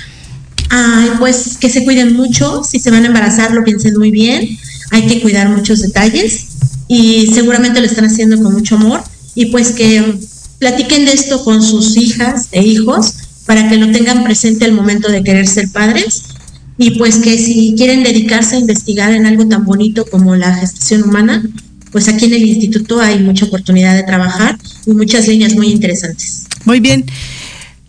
[0.73, 4.57] Ay, pues que se cuiden mucho, si se van a embarazar lo piensen muy bien,
[4.91, 6.45] hay que cuidar muchos detalles
[6.87, 9.03] y seguramente lo están haciendo con mucho amor
[9.35, 10.17] y pues que
[10.59, 15.11] platiquen de esto con sus hijas e hijos para que lo tengan presente al momento
[15.11, 16.23] de querer ser padres
[16.77, 21.03] y pues que si quieren dedicarse a investigar en algo tan bonito como la gestación
[21.03, 21.43] humana,
[21.91, 26.45] pues aquí en el instituto hay mucha oportunidad de trabajar y muchas líneas muy interesantes.
[26.63, 27.05] Muy bien.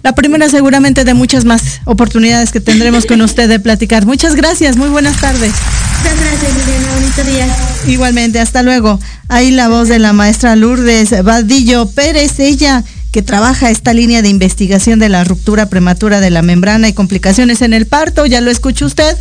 [0.03, 4.05] La primera seguramente de muchas más oportunidades que tendremos con usted de platicar.
[4.05, 5.53] Muchas gracias, muy buenas tardes.
[5.99, 6.95] Muchas gracias, Liliana.
[6.95, 7.57] Bonito día.
[7.87, 8.99] Igualmente, hasta luego.
[9.29, 12.83] Ahí la voz de la maestra Lourdes Vadillo Pérez, ella
[13.13, 17.61] que trabaja esta línea de investigación de la ruptura prematura de la membrana y complicaciones
[17.61, 18.25] en el parto.
[18.25, 19.17] Ya lo escuchó usted,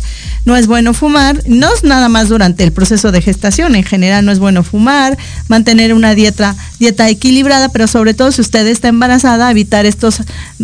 [0.46, 4.24] no es bueno fumar, no es nada más durante el proceso de gestación, en general
[4.24, 8.88] no es bueno fumar, mantener una dieta, dieta equilibrada, pero sobre todo si usted está
[8.88, 10.22] embarazada, evitar estos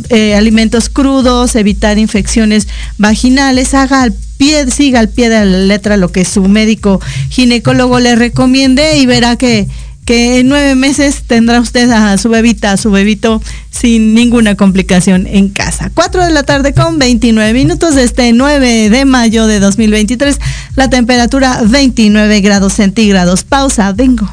[0.09, 5.99] eh, alimentos crudos, evitar infecciones vaginales, haga al pie, siga al pie de la letra
[5.99, 9.69] lo que su médico ginecólogo le recomiende y verá que
[10.09, 15.27] que en nueve meses tendrá usted a su bebita, a su bebito sin ninguna complicación
[15.27, 15.90] en casa.
[15.92, 20.38] Cuatro de la tarde con 29 minutos de este 9 de mayo de 2023.
[20.77, 23.44] La temperatura 29 grados centígrados.
[23.44, 24.27] Pausa, vengo.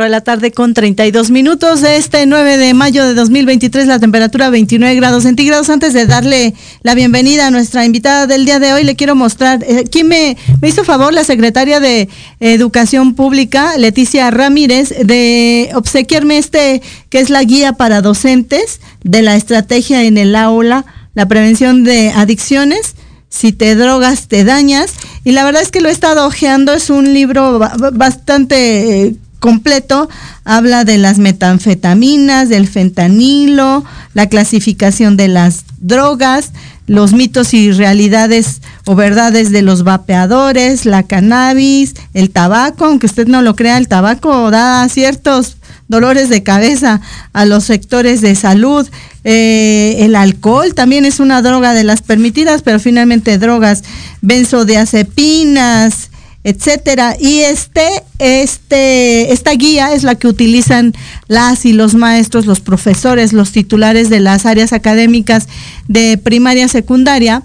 [0.00, 4.48] 4 de la tarde con 32 minutos este 9 de mayo de 2023, la temperatura
[4.48, 5.68] 29 grados centígrados.
[5.68, 9.62] Antes de darle la bienvenida a nuestra invitada del día de hoy, le quiero mostrar,
[9.62, 12.08] eh, aquí me, me hizo favor la secretaria de
[12.40, 19.36] Educación Pública, Leticia Ramírez, de obsequiarme este, que es la guía para docentes de la
[19.36, 22.94] estrategia en el aula, la prevención de adicciones.
[23.28, 24.94] Si te drogas te dañas.
[25.24, 27.60] Y la verdad es que lo he estado ojeando es un libro
[27.92, 30.08] bastante eh, completo
[30.44, 36.52] habla de las metanfetaminas, del fentanilo, la clasificación de las drogas,
[36.86, 43.26] los mitos y realidades o verdades de los vapeadores, la cannabis, el tabaco, aunque usted
[43.26, 45.56] no lo crea, el tabaco da ciertos
[45.88, 47.00] dolores de cabeza
[47.32, 48.88] a los sectores de salud.
[49.24, 53.82] Eh, el alcohol también es una droga de las permitidas, pero finalmente drogas
[54.20, 56.09] benzodiazepinas,
[56.44, 57.16] etcétera.
[57.18, 57.86] Y este,
[58.18, 60.94] este, esta guía es la que utilizan
[61.28, 65.48] las y los maestros, los profesores, los titulares de las áreas académicas
[65.88, 67.42] de primaria, secundaria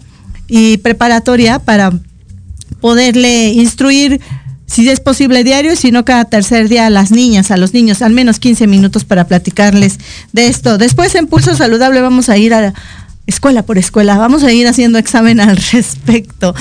[0.48, 1.92] y preparatoria para
[2.80, 4.22] poderle instruir
[4.68, 7.74] si es posible diario y si no cada tercer día a las niñas, a los
[7.74, 10.00] niños, al menos 15 minutos para platicarles
[10.34, 10.78] de esto.
[10.78, 12.74] Después en Pulso Saludable vamos a ir a
[13.28, 16.56] escuela por escuela, vamos a ir haciendo examen al respecto.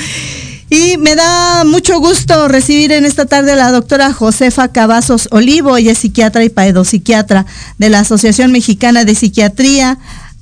[0.75, 5.77] Y me da mucho gusto recibir en esta tarde a la doctora Josefa Cavazos Olivo,
[5.77, 7.47] ella es psiquiatra y paedopsiquiatra
[7.79, 9.99] de la Asociación Mexicana de Psiquiatría,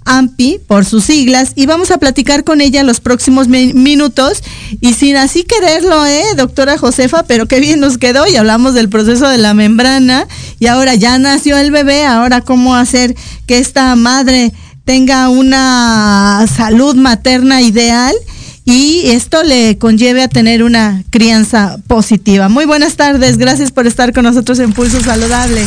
[0.06, 4.42] AMPI, por sus siglas, y vamos a platicar con ella los próximos minutos.
[4.80, 7.24] Y sin así quererlo, ¿eh, doctora Josefa?
[7.24, 8.26] Pero qué bien nos quedó.
[8.26, 10.26] Y hablamos del proceso de la membrana.
[10.58, 13.14] Y ahora ya nació el bebé, ahora cómo hacer
[13.46, 14.54] que esta madre
[14.86, 18.16] tenga una salud materna ideal
[18.64, 22.48] y esto le conlleve a tener una crianza positiva.
[22.48, 25.66] Muy buenas tardes, gracias por estar con nosotros en Pulso Saludable.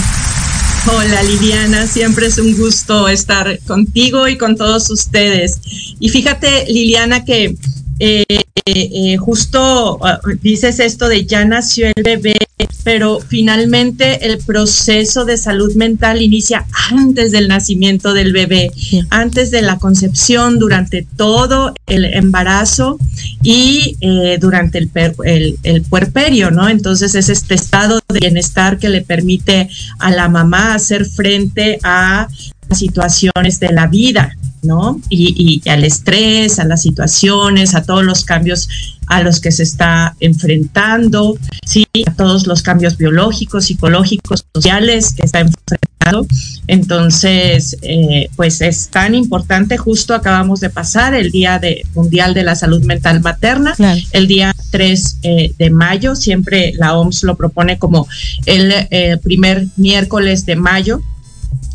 [0.87, 5.59] Hola Liliana, siempre es un gusto estar contigo y con todos ustedes.
[5.99, 7.55] Y fíjate Liliana que
[7.99, 8.25] eh,
[8.67, 12.35] eh, justo ah, dices esto de ya nació el bebé,
[12.83, 18.71] pero finalmente el proceso de salud mental inicia antes del nacimiento del bebé,
[19.11, 22.97] antes de la concepción, durante todo el embarazo
[23.43, 24.89] y eh, durante el,
[25.23, 26.67] el, el, puerperio, ¿no?
[26.67, 32.27] Entonces es este estado de bienestar que le permite a la mamá hacer frente a
[32.71, 34.35] situaciones de la vida,
[34.65, 34.99] ¿no?
[35.09, 38.67] Y, al estrés, a las situaciones, a todos los cambios
[39.07, 45.23] a los que se está enfrentando, sí, a todos los cambios biológicos, psicológicos, sociales que
[45.23, 46.25] está enfrentando.
[46.67, 52.43] Entonces, eh, pues es tan importante, justo acabamos de pasar el Día de, Mundial de
[52.43, 53.75] la Salud Mental Materna,
[54.11, 58.07] el día 3 eh, de mayo, siempre la OMS lo propone como
[58.45, 61.01] el eh, primer miércoles de mayo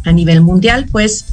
[0.05, 1.27] a nivel mundial, pues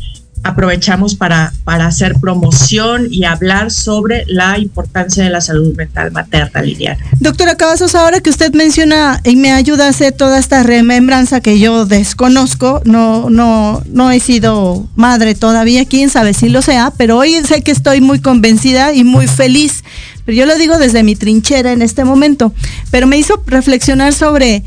[0.43, 6.61] aprovechamos para, para hacer promoción y hablar sobre la importancia de la salud mental materna,
[6.61, 7.03] Liliana.
[7.19, 11.59] Doctora Cavazos, ahora que usted menciona y me ayuda a hacer toda esta remembranza que
[11.59, 17.17] yo desconozco, no, no, no he sido madre todavía, quién sabe si lo sea, pero
[17.17, 19.83] hoy sé que estoy muy convencida y muy feliz.
[20.25, 22.53] Pero yo lo digo desde mi trinchera en este momento.
[22.91, 24.63] Pero me hizo reflexionar sobre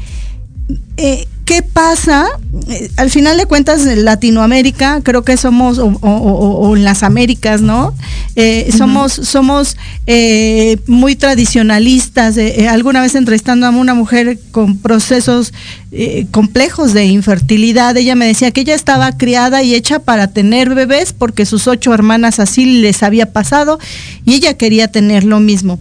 [0.97, 2.28] eh, ¿qué pasa?
[2.68, 7.92] Eh, al final de cuentas, en Latinoamérica, creo que somos, o, en las Américas, ¿no?
[8.36, 9.76] Eh, somos somos
[10.07, 12.38] eh, muy tradicionalistas.
[12.68, 15.53] alguna vez entrevistando a una mujer con procesos
[16.30, 21.12] complejos de infertilidad, ella me decía que ella estaba criada y hecha para tener bebés
[21.12, 23.80] porque sus ocho hermanas así les había pasado
[24.24, 25.80] y ella quería tener lo mismo.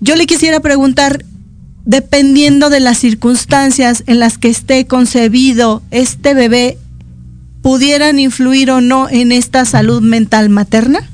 [0.00, 1.24] Yo le quisiera preguntar,
[1.84, 6.78] dependiendo de las circunstancias en las que esté concebido este bebé,
[7.62, 11.08] pudieran influir o no en esta salud mental materna?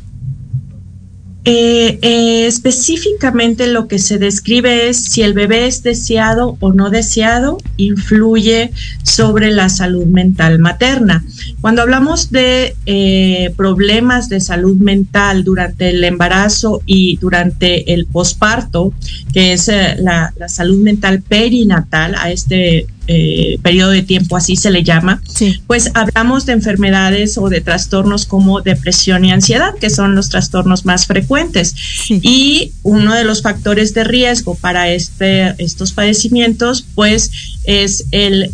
[1.48, 6.90] Eh, eh, específicamente lo que se describe es si el bebé es deseado o no
[6.90, 8.72] deseado, influye
[9.04, 11.24] sobre la salud mental materna.
[11.60, 18.92] Cuando hablamos de eh, problemas de salud mental durante el embarazo y durante el posparto,
[19.32, 24.70] que es la, la salud mental perinatal, a este eh, periodo de tiempo, así se
[24.70, 25.22] le llama,
[25.66, 30.84] pues hablamos de enfermedades o de trastornos como depresión y ansiedad, que son los trastornos
[30.84, 31.74] más frecuentes.
[32.08, 37.30] Y uno de los factores de riesgo para este, estos padecimientos, pues
[37.66, 38.50] es el,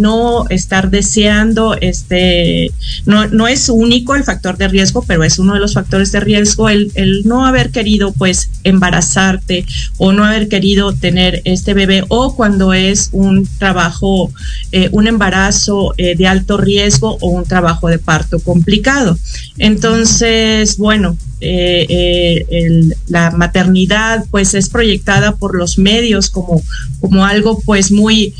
[0.00, 2.70] no estar deseando, este,
[3.06, 6.20] no, no es único el factor de riesgo, pero es uno de los factores de
[6.20, 9.64] riesgo, el, el no haber querido pues embarazarte
[9.96, 14.32] o no haber querido tener este bebé o cuando es un trabajo,
[14.72, 19.18] eh, un embarazo eh, de alto riesgo o un trabajo de parto complicado.
[19.58, 26.62] Entonces, bueno, eh, la maternidad pues es proyectada por los medios como,
[27.00, 28.34] como algo pues muy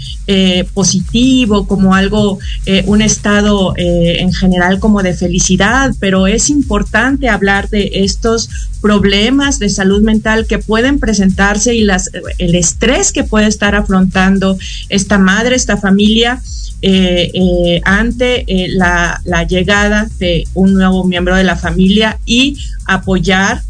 [0.75, 2.39] positivo, como algo,
[2.85, 8.51] un estado en general como de felicidad, pero es importante hablar de estos
[8.81, 14.59] problemas de salud mental que pueden presentarse y las, el estrés que puede estar afrontando
[14.89, 16.41] esta madre, esta familia.
[16.81, 22.57] Eh, eh, ante eh, la, la, llegada de un nuevo miembro de la familia y
[22.87, 23.63] apoyar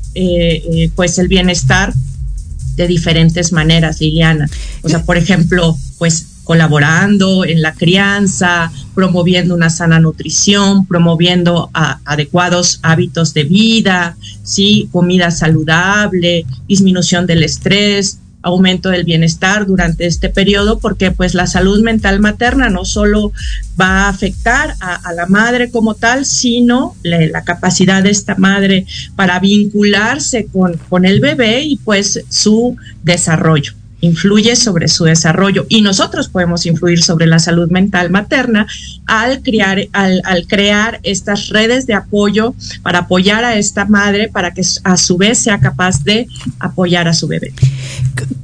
[0.95, 1.95] pues el bienestar
[2.79, 4.49] de diferentes maneras, Liliana.
[4.83, 12.79] O sea, por ejemplo, pues colaborando en la crianza, promoviendo una sana nutrición, promoviendo adecuados
[12.83, 20.79] hábitos de vida, sí, comida saludable, disminución del estrés, aumento del bienestar durante este periodo,
[20.79, 23.33] porque pues la salud mental materna no solo
[23.81, 28.87] va a afectar a, la madre como tal, sino la, capacidad de esta madre
[29.17, 35.81] para vincularse con, con el bebé y pues su desarrollo influye sobre su desarrollo y
[35.81, 38.67] nosotros podemos influir sobre la salud mental materna
[39.07, 44.63] al crear, al, crear estas redes de apoyo para apoyar a esta madre para que
[44.85, 46.27] a su vez sea capaz de
[46.61, 47.53] apoyar a su bebé.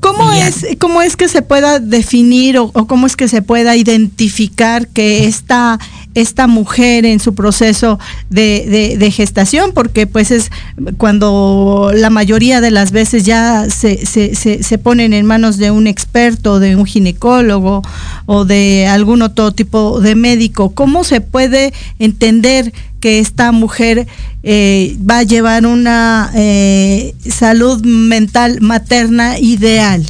[0.01, 3.77] ¿Cómo es, cómo es que se pueda definir o, o cómo es que se pueda
[3.77, 5.79] identificar que esta
[6.15, 7.99] esta mujer en su proceso
[8.31, 10.51] de, de, gestación, porque pues es
[10.97, 15.87] cuando la mayoría de las veces ya se, se, se, ponen en manos de un
[15.87, 17.83] experto, de un ginecólogo
[18.27, 20.71] o de algún otro tipo de médico.
[20.71, 24.07] ¿Cómo se puede entender que esta mujer
[24.43, 30.05] eh, va a llevar una eh, salud mental materna ideal?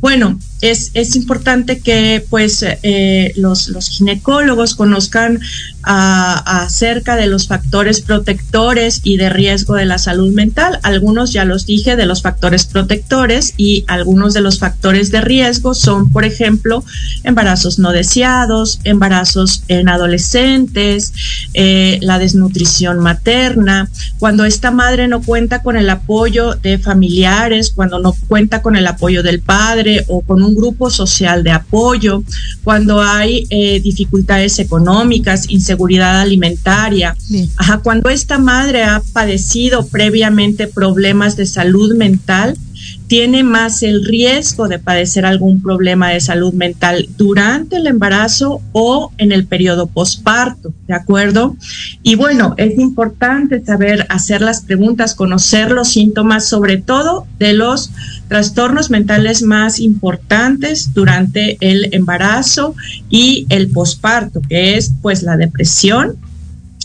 [0.00, 5.40] Bueno, es, es importante que pues eh, los, los, ginecólogos conozcan
[5.84, 10.78] acerca de los factores protectores y de riesgo de la salud mental.
[10.84, 15.74] Algunos ya los dije de los factores protectores y algunos de los factores de riesgo
[15.74, 16.84] son, por ejemplo,
[17.24, 21.12] embarazos no deseados, embarazos en adolescentes,
[21.54, 23.88] eh, la desnutrición materna,
[24.20, 28.86] cuando esta madre no cuenta con el apoyo de familiares, cuando no cuenta con el
[28.86, 32.22] apoyo del padre o con un grupo social de apoyo,
[32.64, 37.16] cuando hay eh, dificultades económicas, inseguridad alimentaria,
[37.82, 42.56] cuando esta madre ha padecido previamente problemas de salud mental,
[43.06, 49.12] tiene más el riesgo de padecer algún problema de salud mental durante el embarazo o
[49.18, 51.56] en el periodo posparto, ¿de acuerdo?
[52.02, 57.90] Y bueno, es importante saber hacer las preguntas, conocer los síntomas, sobre todo de los
[58.28, 62.74] trastornos mentales más importantes durante el embarazo
[63.10, 66.16] y el posparto, que es pues la depresión,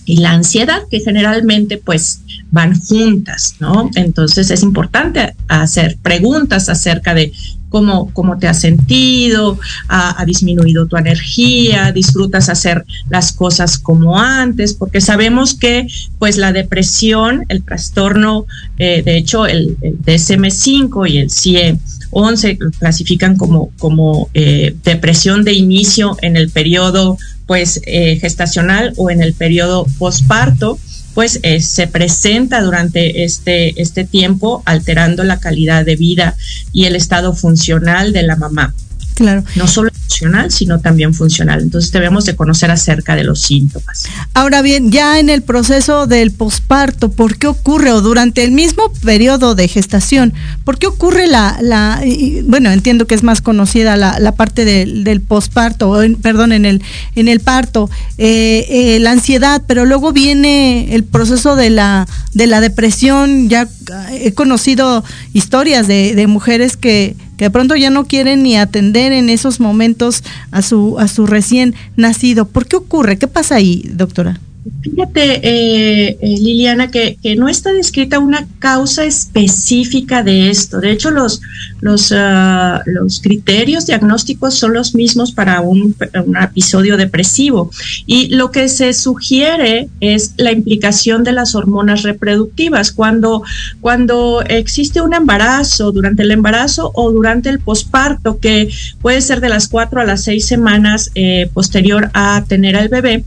[0.07, 3.91] y la ansiedad, que generalmente pues van juntas, ¿no?
[3.95, 7.33] Entonces es importante hacer preguntas acerca de
[7.67, 14.73] cómo, cómo te has sentido, ha, disminuido tu energía, disfrutas hacer las cosas como antes,
[14.73, 15.87] porque sabemos que
[16.19, 18.45] pues la depresión, el trastorno,
[18.77, 21.77] eh, de hecho el, DSM5 y el CIE
[22.11, 29.09] 11 clasifican como, como eh, depresión de inicio en el periodo pues eh, gestacional o
[29.09, 30.77] en el periodo posparto,
[31.15, 36.35] pues eh, se presenta durante este, este tiempo alterando la calidad de vida
[36.71, 38.75] y el estado funcional de la mamá.
[39.17, 39.43] Claro.
[39.55, 41.61] No solo emocional, sino también funcional.
[41.61, 44.03] Entonces debemos de conocer acerca de los síntomas.
[44.35, 48.91] Ahora bien, ya en el proceso del posparto, ¿por qué ocurre o durante el mismo
[49.03, 51.99] periodo de gestación, por qué ocurre la, la
[52.43, 56.83] bueno, entiendo que es más conocida la, la parte del, del posparto, perdón, en el,
[57.15, 57.89] en el parto,
[58.19, 63.67] eh, eh, la ansiedad, pero luego viene el proceso de la, de la depresión, ya
[64.11, 65.03] he conocido
[65.33, 69.59] historias de, de mujeres que que de pronto ya no quieren ni atender en esos
[69.59, 72.45] momentos a su, a su recién nacido.
[72.45, 73.17] ¿Por qué ocurre?
[73.17, 74.39] ¿Qué pasa ahí, doctora?
[74.81, 80.79] Fíjate, eh, eh, Liliana, que, no está descrita una causa específica de esto.
[80.79, 81.41] De hecho, los,
[81.81, 85.95] los, ah, los criterios diagnósticos son los mismos para un,
[86.41, 87.71] episodio depresivo.
[88.05, 92.91] Y lo que se sugiere es la implicación de las hormonas reproductivas.
[92.91, 93.43] Cuando,
[93.81, 98.69] cuando existe un embarazo, durante el embarazo o durante el posparto, que
[99.01, 103.23] puede ser de las cuatro a las seis semanas eh, posterior a tener al bebé,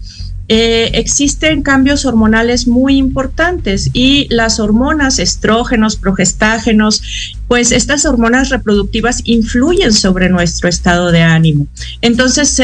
[0.53, 7.03] eh, existen cambios hormonales muy importantes y las hormonas estrógenos, progestágenos,
[7.47, 11.69] pues estas hormonas reproductivas influyen sobre nuestro estado de ánimo.
[12.01, 12.61] Entonces,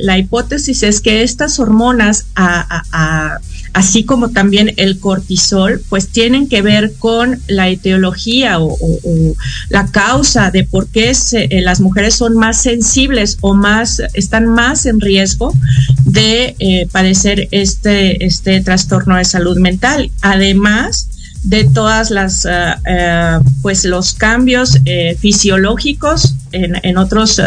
[0.00, 3.40] la hipótesis es que estas hormonas a
[3.72, 8.76] así como también el cortisol, pues tienen que ver con la etiología o,
[9.68, 14.86] la causa de por qué eh, las mujeres son más sensibles o más, están más
[14.86, 15.54] en riesgo
[16.04, 20.10] de eh, padecer este, este trastorno de salud mental.
[20.20, 21.08] Además,
[21.42, 27.40] de todas las eh, pues los cambios eh, fisiológicos en, en otros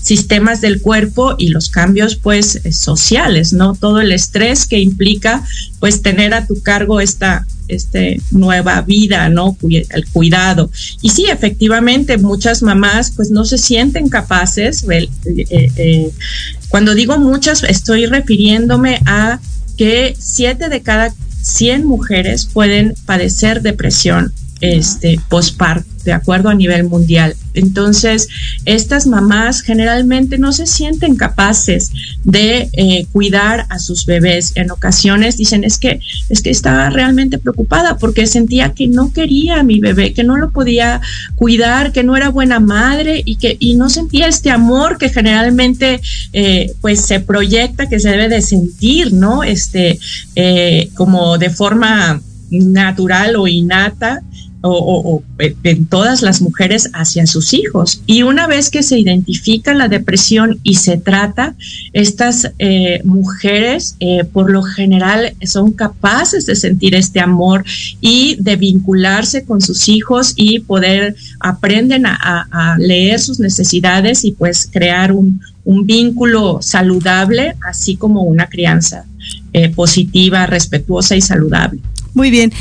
[0.00, 5.44] sistemas del cuerpo y los cambios pues sociales no todo el estrés que implica
[5.78, 10.70] pues tener a tu cargo esta este nueva vida no el cuidado.
[11.00, 14.84] Y sí efectivamente muchas mamás pues no se sienten capaces
[16.68, 19.40] cuando digo muchas estoy refiriéndome a
[19.76, 21.14] que siete de cada
[21.44, 25.18] 100 mujeres pueden padecer depresión este
[26.04, 27.34] de acuerdo a nivel mundial.
[27.54, 28.28] Entonces,
[28.64, 31.90] estas mamás generalmente no se sienten capaces
[32.24, 34.52] de eh, cuidar a sus bebés.
[34.56, 39.60] En ocasiones dicen es que es que estaba realmente preocupada porque sentía que no quería
[39.60, 41.00] a mi bebé, que no lo podía
[41.36, 46.00] cuidar, que no era buena madre y que y no sentía este amor que generalmente
[46.32, 49.42] eh, pues se proyecta que se debe de sentir, ¿no?
[49.42, 49.98] Este
[50.34, 52.20] eh, como de forma
[52.60, 54.22] natural o innata
[54.66, 58.02] o, en todas las mujeres hacia sus hijos.
[58.06, 61.54] Y una vez que se identifica la depresión y se trata,
[61.92, 67.64] estas eh, mujeres eh, por lo general son capaces de sentir este amor
[68.00, 74.68] y de vincularse con sus hijos y poder aprenden a, leer sus necesidades y pues
[74.72, 79.04] crear un, vínculo saludable, así como una crianza
[79.52, 81.80] eh, positiva, respetuosa y saludable.
[82.14, 82.52] Muy bien.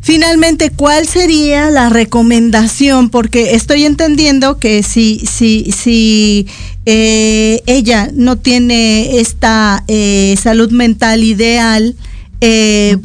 [0.00, 3.08] Finalmente, ¿cuál sería la recomendación?
[3.08, 6.46] Porque estoy entendiendo que si, si, si
[6.84, 11.96] eh, ella no tiene esta eh, salud mental ideal,
[12.40, 12.98] eh,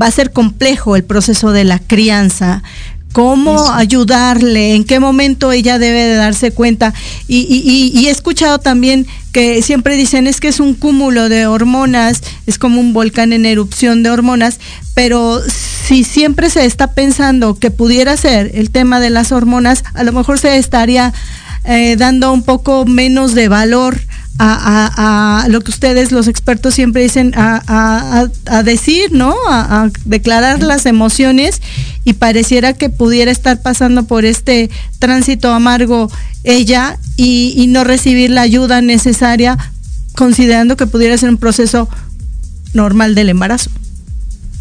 [0.00, 2.62] va a ser complejo el proceso de la crianza
[3.16, 6.92] cómo ayudarle, en qué momento ella debe de darse cuenta.
[7.26, 12.58] Y, he escuchado también que siempre dicen es que es un cúmulo de hormonas, es
[12.58, 14.60] como un volcán en erupción de hormonas,
[14.92, 20.04] pero si siempre se está pensando que pudiera ser el tema de las hormonas, a
[20.04, 21.14] lo mejor se estaría
[21.64, 23.98] eh, dando un poco menos de valor
[24.38, 28.28] a, lo que ustedes los expertos siempre dicen a,
[28.64, 29.34] decir, ¿no?
[29.48, 31.60] A, declarar las emociones
[32.04, 36.10] y pareciera que pudiera estar pasando por este tránsito amargo
[36.44, 39.58] ella y, no recibir la ayuda necesaria
[40.14, 41.88] considerando que pudiera ser un proceso
[42.72, 43.70] normal del embarazo.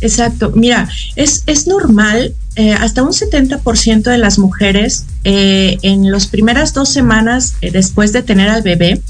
[0.01, 6.27] Exacto, mira, es, es normal eh, hasta un 70% de las mujeres eh, en las
[6.27, 9.01] primeras dos semanas eh, después de tener al bebé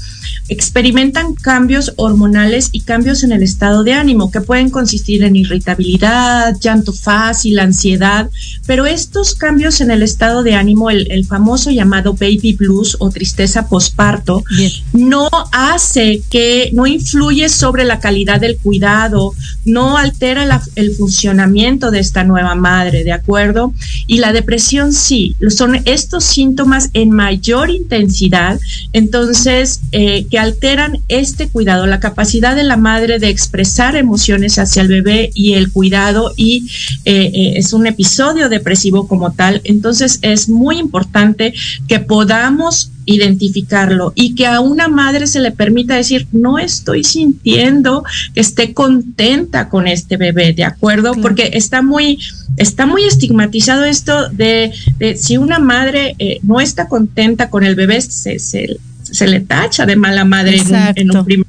[0.48, 6.56] experimentan cambios hormonales y cambios en el estado de ánimo que pueden consistir en irritabilidad,
[6.60, 8.30] llanto fácil, ansiedad,
[8.66, 13.68] pero estos cambios en el estado de ánimo, el, famoso llamado baby blues o tristeza
[13.68, 14.44] posparto,
[14.92, 21.98] no hace que, no influye sobre la calidad del cuidado, no altera el funcionamiento de
[21.98, 23.72] esta nueva madre, ¿de acuerdo?
[24.06, 28.58] Y la depresión sí, son estos síntomas en mayor intensidad,
[28.92, 34.82] entonces, eh, que alteran este cuidado, la capacidad de la madre de expresar emociones hacia
[34.82, 36.68] el bebé y el cuidado y
[37.04, 39.60] eh, eh, es un episodio depresivo como tal.
[39.64, 41.54] Entonces es muy importante
[41.88, 48.04] que podamos identificarlo y que a una madre se le permita decir, no estoy sintiendo
[48.34, 51.12] que esté contenta con este bebé, ¿de acuerdo?
[51.22, 52.18] Porque está muy,
[52.56, 54.72] está muy estigmatizado esto de,
[55.16, 58.76] si una madre eh, no está contenta con el bebé, se, se,
[59.12, 60.58] se, le tacha de mala madre
[60.96, 61.46] en un, primer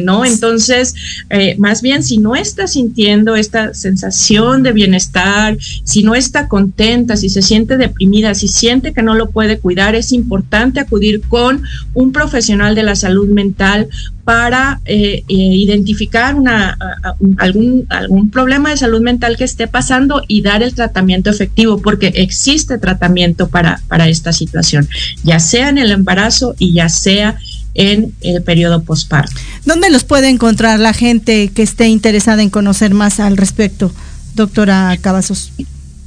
[0.00, 0.24] ¿no?
[0.24, 0.94] Entonces,
[1.30, 7.16] eh, más bien, si no está sintiendo esta sensación de bienestar, si no está contenta,
[7.16, 11.62] si se siente deprimida, si siente que no lo puede cuidar, es importante acudir con
[11.94, 13.88] un profesional de la salud mental
[14.24, 16.76] para eh, eh, identificar una,
[17.38, 22.08] algún, algún problema de salud mental que esté pasando y dar el tratamiento efectivo, porque
[22.08, 24.86] existe tratamiento para, para esta situación,
[25.24, 27.38] ya sea en el embarazo y ya sea
[27.78, 29.40] en el periodo postparto.
[29.64, 33.92] ¿Dónde los puede encontrar la gente que esté interesada en conocer más al respecto,
[34.34, 35.52] doctora Cavazos?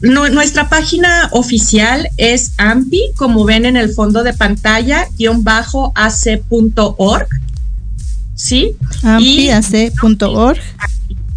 [0.01, 7.27] nuestra página oficial es AMPI, como ven en el fondo de pantalla, guion bajo ac.org.
[8.33, 8.75] ¿Sí?
[9.03, 10.59] AMPIac.org.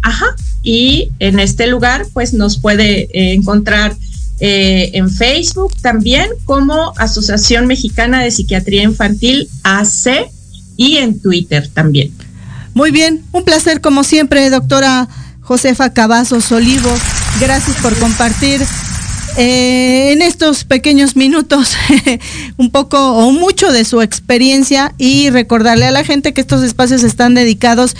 [0.01, 0.25] Ajá.
[0.63, 3.95] Y en este lugar, pues nos puede eh, encontrar
[4.39, 10.29] eh, en Facebook también como Asociación Mexicana de Psiquiatría Infantil AC
[10.75, 12.11] y en Twitter también.
[12.73, 15.07] Muy bien, un placer como siempre, doctora
[15.39, 16.89] Josefa Cavazos Olivo.
[17.39, 18.61] Gracias por compartir
[19.37, 21.75] eh, en estos pequeños minutos
[22.57, 27.03] un poco o mucho de su experiencia y recordarle a la gente que estos espacios
[27.03, 27.95] están dedicados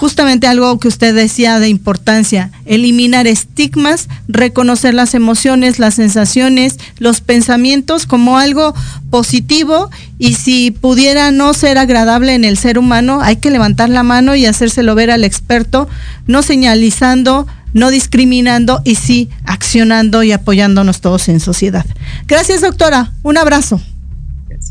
[0.00, 7.20] justamente algo que usted decía de importancia, eliminar estigmas, reconocer las emociones, las sensaciones, los
[7.20, 8.74] pensamientos como algo
[9.10, 14.02] positivo y si pudiera no ser agradable en el ser humano, hay que levantar la
[14.02, 15.86] mano y hacérselo ver al experto,
[16.26, 21.84] no señalizando, no discriminando y sí accionando y apoyándonos todos en sociedad.
[22.26, 23.12] Gracias, doctora.
[23.22, 23.82] Un abrazo.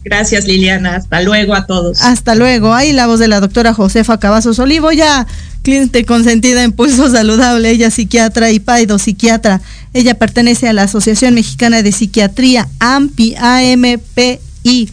[0.04, 0.96] Gracias, Liliana.
[0.96, 2.02] Hasta luego a todos.
[2.02, 2.74] Hasta luego.
[2.74, 5.28] Ahí la voz de la doctora Josefa Cavazos Olivo, ya
[5.62, 9.62] cliente consentida en Pulso Saludable, ella psiquiatra y paido psiquiatra.
[9.94, 14.90] Ella pertenece a la Asociación Mexicana de Psiquiatría, AMPI, AMPI,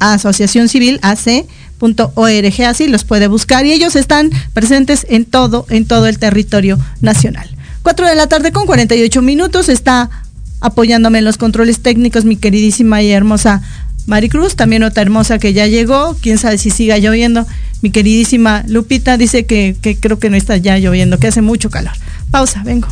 [0.00, 6.06] Asociación Civil, AC.org, así los puede buscar y ellos están presentes en todo, en todo
[6.06, 7.48] el territorio nacional.
[7.82, 10.10] Cuatro de la tarde con 48 minutos está
[10.60, 13.62] apoyándome en los controles técnicos mi queridísima y hermosa
[14.08, 17.46] Maricruz, también otra hermosa que ya llegó, quién sabe si siga lloviendo.
[17.82, 21.68] Mi queridísima Lupita dice que, que creo que no está ya lloviendo, que hace mucho
[21.68, 21.92] calor.
[22.30, 22.88] Pausa, vengo.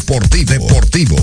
[0.00, 0.66] Deportivo.
[0.66, 1.16] deportivo.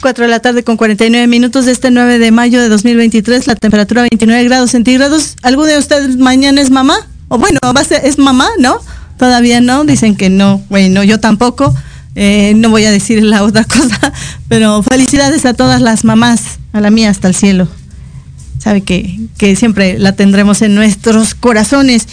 [0.00, 3.54] Cuatro de la tarde con 49 minutos de este 9 de mayo de 2023, la
[3.54, 5.36] temperatura 29 grados centígrados.
[5.42, 7.08] ¿Alguno de ustedes mañana es mamá?
[7.28, 8.80] O bueno, va a ser, es mamá, ¿no?
[9.18, 10.62] Todavía no, dicen que no.
[10.68, 11.74] Bueno, yo tampoco.
[12.16, 14.12] Eh, no voy a decir la otra cosa,
[14.48, 17.68] pero felicidades a todas las mamás, a la mía hasta el cielo
[18.60, 22.06] sabe que, que siempre la tendremos en nuestros corazones.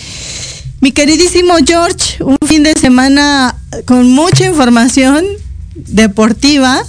[0.79, 3.55] Mi queridísimo George, un fin de semana
[3.85, 5.25] con mucha información
[5.73, 6.83] deportiva,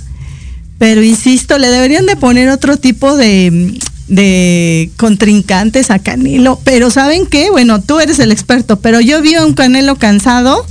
[0.78, 3.80] pero insisto, le deberían de poner otro tipo de,
[4.96, 6.60] contrincantes a Canelo.
[6.64, 7.50] Pero ¿saben qué?
[7.50, 10.66] Bueno, tú eres el experto, pero yo vi a un Canelo cansado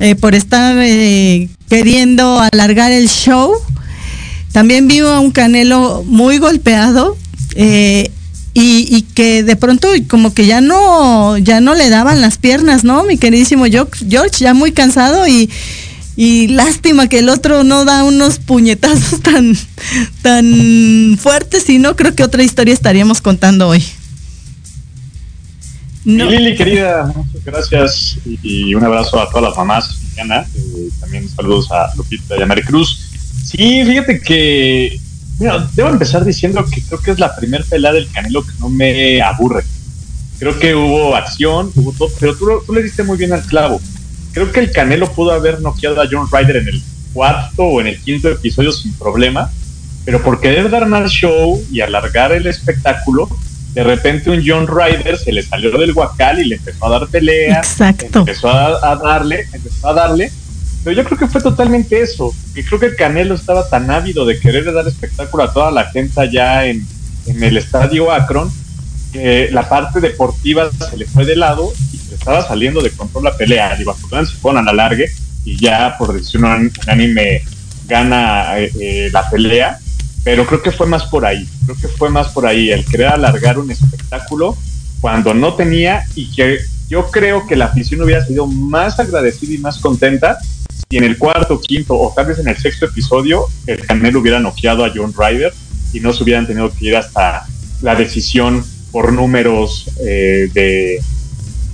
[0.00, 3.52] eh, por estar eh, queriendo alargar el show.
[4.50, 7.16] También vi a un Canelo muy golpeado
[7.54, 8.10] eh,
[8.54, 13.04] y, que de pronto como que ya no, ya no le daban las piernas, ¿no?
[13.04, 15.50] Mi queridísimo George, ya muy cansado y,
[16.48, 19.56] lástima que el otro no da unos puñetazos tan,
[20.20, 23.82] tan fuertes y no creo que otra historia estaríamos contando hoy.
[26.04, 31.92] Lili, querida, muchas gracias y, un abrazo a todas las mamás eh, también saludos a
[31.96, 33.10] Lupita y a Maricruz.
[33.44, 35.00] Sí, fíjate que
[35.42, 38.68] Mira, debo empezar diciendo que creo que es la primer pelea del Canelo que no
[38.68, 39.64] me aburre.
[40.38, 43.80] Creo que hubo acción, hubo todo, pero tú, tú le diste muy bien al clavo.
[44.32, 46.82] Creo que el Canelo pudo haber noqueado a John Ryder en el
[47.12, 49.50] cuarto o en el quinto episodio sin problema,
[50.04, 53.28] pero por querer dar más show y alargar el espectáculo,
[53.74, 57.08] de repente un John Ryder se le salió del guacal y le empezó a dar
[57.08, 58.20] pelea, Exacto.
[58.20, 60.30] empezó a, darle, empezó a darle,
[60.84, 64.24] pero yo creo que fue totalmente eso, que creo que el Canelo estaba tan ávido
[64.24, 66.84] de querer dar espectáculo a toda la gente allá en,
[67.26, 68.50] en el estadio Akron,
[69.12, 73.36] que la parte deportiva se le fue de lado y estaba saliendo de control la
[73.36, 73.76] pelea.
[73.76, 75.10] Digo, se fueron a la largue
[75.44, 77.42] y ya por decisión unánime
[77.86, 79.78] gana eh, eh, la pelea,
[80.24, 83.08] pero creo que fue más por ahí, creo que fue más por ahí, el querer
[83.08, 84.56] alargar un espectáculo
[85.00, 86.58] cuando no tenía y que
[86.88, 90.38] yo creo que la afición hubiera sido más agradecida y más contenta
[90.92, 94.38] si en el cuarto, quinto o tal vez en el sexto episodio el Canelo hubiera
[94.40, 95.50] noqueado a John Ryder
[95.94, 97.46] y no se hubieran tenido que ir hasta
[97.80, 101.02] la decisión por números eh, de,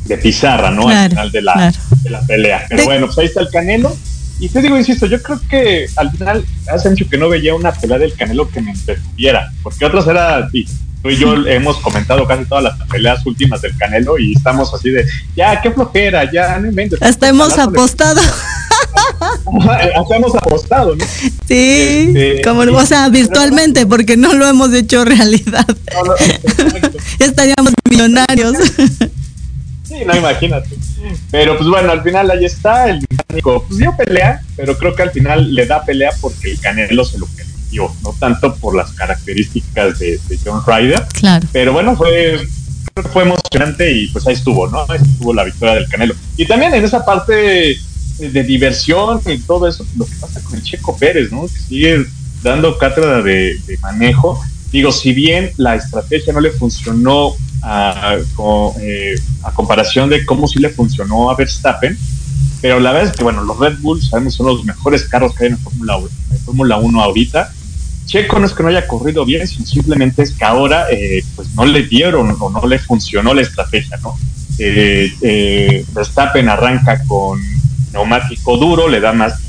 [0.04, 0.88] de, pizarra, ¿no?
[0.88, 2.64] al final de la, de la pelea.
[2.68, 3.96] Pero bueno, pues ahí está el Canelo
[4.38, 7.72] y te digo, insisto, yo creo que al final hace mucho que no veía una
[7.72, 10.64] pelea del Canelo que me entretuviera, porque otras era, y
[11.02, 14.90] tú y yo hemos comentado casi todas las peleas últimas del Canelo y estamos así
[14.90, 15.04] de,
[15.34, 17.02] ya, qué flojera, ya, no inventes.
[17.02, 18.20] Hasta hemos apostado.
[20.14, 21.04] Hemos apostado, ¿no?
[21.46, 25.66] Sí, este, como, o sea, virtualmente, porque no lo hemos hecho realidad.
[27.18, 28.56] ya estaríamos millonarios.
[29.84, 30.76] Sí, no, imagínate.
[31.30, 35.02] Pero pues bueno, al final ahí está, el mecánico pues dio pelea, pero creo que
[35.02, 38.92] al final le da pelea porque el Canelo se lo permitió, no tanto por las
[38.92, 41.06] características de, John Ryder.
[41.14, 41.46] Claro.
[41.52, 42.38] Pero bueno, fue,
[43.12, 44.84] fue emocionante y pues ahí estuvo, ¿no?
[44.88, 46.14] Ahí estuvo la victoria del Canelo.
[46.36, 47.78] Y también en esa parte
[48.18, 51.42] de, diversión y todo eso, lo que pasa con el Checo Pérez, ¿no?
[51.42, 52.06] Que sigue
[52.42, 54.40] dando cátedra de, manejo.
[54.72, 58.16] Digo, si bien la estrategia no le funcionó a,
[58.80, 61.96] eh, a, comparación de cómo sí le funcionó a Verstappen.
[62.60, 65.44] Pero la verdad es que, bueno, los Red Bulls sabemos son los mejores carros que
[65.44, 65.98] hay en Fórmula
[66.44, 67.52] Fórmula 1 ahorita.
[68.06, 71.54] Checo no es que no haya corrido bien, sino simplemente es que ahora eh, pues
[71.54, 74.16] no le dieron o no le funcionó la estrategia, ¿no?
[74.58, 77.38] Eh, Verstappen arranca con
[77.92, 79.40] neumático duro, le da más,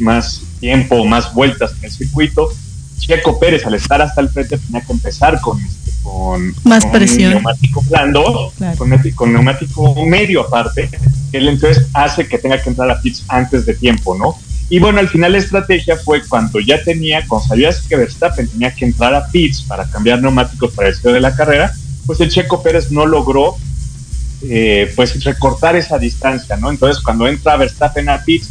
[0.00, 2.48] más tiempo, más vueltas en el circuito.
[2.98, 5.58] Checo Pérez, al estar hasta el frente, tenía que empezar con
[6.02, 7.32] con, más presión.
[7.32, 8.52] neumático blando,
[9.14, 10.88] con, neumático medio aparte,
[11.30, 14.36] que él entonces hace que tenga que entrar a pits antes de tiempo, ¿no?
[14.68, 18.72] Y bueno, al final la estrategia fue cuando ya tenía, cuando sabías que Verstappen tenía
[18.72, 21.72] que entrar a pits para cambiar neumáticos para el cierre de la carrera,
[22.06, 23.56] pues el Checo Pérez no logró
[24.42, 26.70] eh, pues recortar esa distancia, ¿no?
[26.70, 28.50] Entonces cuando entra Verstappen a pits,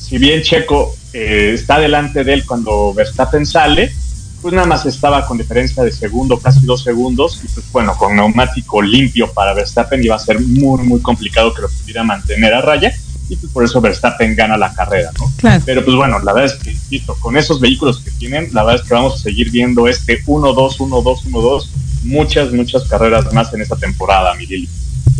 [0.00, 3.92] si bien Checo eh, está delante de él cuando Verstappen sale,
[4.40, 8.16] pues nada más estaba con diferencia de segundo, casi dos segundos, y pues bueno, con
[8.16, 12.62] neumático limpio para Verstappen iba a ser muy, muy complicado que lo pudiera mantener a
[12.62, 12.92] raya,
[13.28, 15.30] y pues por eso Verstappen gana la carrera, ¿no?
[15.64, 18.82] Pero pues bueno, la verdad es que, insisto, con esos vehículos que tienen, la verdad
[18.82, 21.68] es que vamos a seguir viendo este 1-2, 1-2, 1-2,
[22.04, 24.68] muchas, muchas carreras más en esta temporada, mi Lili.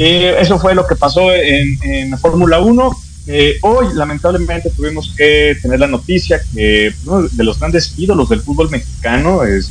[0.03, 2.91] Eh, eso fue lo que pasó en, en Fórmula 1
[3.27, 8.41] eh, hoy, lamentablemente, tuvimos que tener la noticia que uno de los grandes ídolos del
[8.41, 9.71] fútbol mexicano es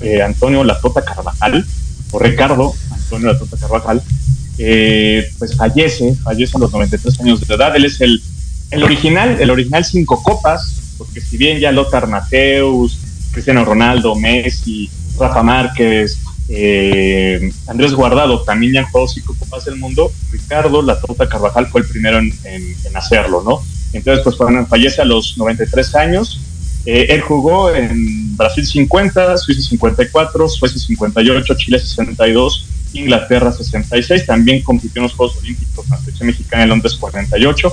[0.00, 1.64] eh, Antonio Latota Carvajal,
[2.10, 4.02] o Ricardo Antonio Latota Carvajal,
[5.38, 7.76] pues fallece, fallece a los 93 años de edad.
[7.76, 8.20] Él es el,
[8.72, 12.98] el original, el original cinco copas, porque si bien ya Lothar Mateus,
[13.30, 16.18] Cristiano Ronaldo, Messi, Rafa Márquez,
[16.48, 20.12] eh, Andrés Guardado también ya han jugado cinco copas del mundo.
[20.30, 22.32] Ricardo La Tota Carvajal fue el primero en,
[22.94, 23.62] hacerlo, ¿no?
[23.92, 24.36] Entonces, pues
[24.68, 26.40] fallece a los 93 años.
[26.84, 34.26] Eh, él jugó en Brasil 50, Suiza 54, Suecia 58, Chile 62, Inglaterra 66.
[34.26, 37.72] También compitió en los Juegos Olímpicos con la selección mexicana en Londres 48.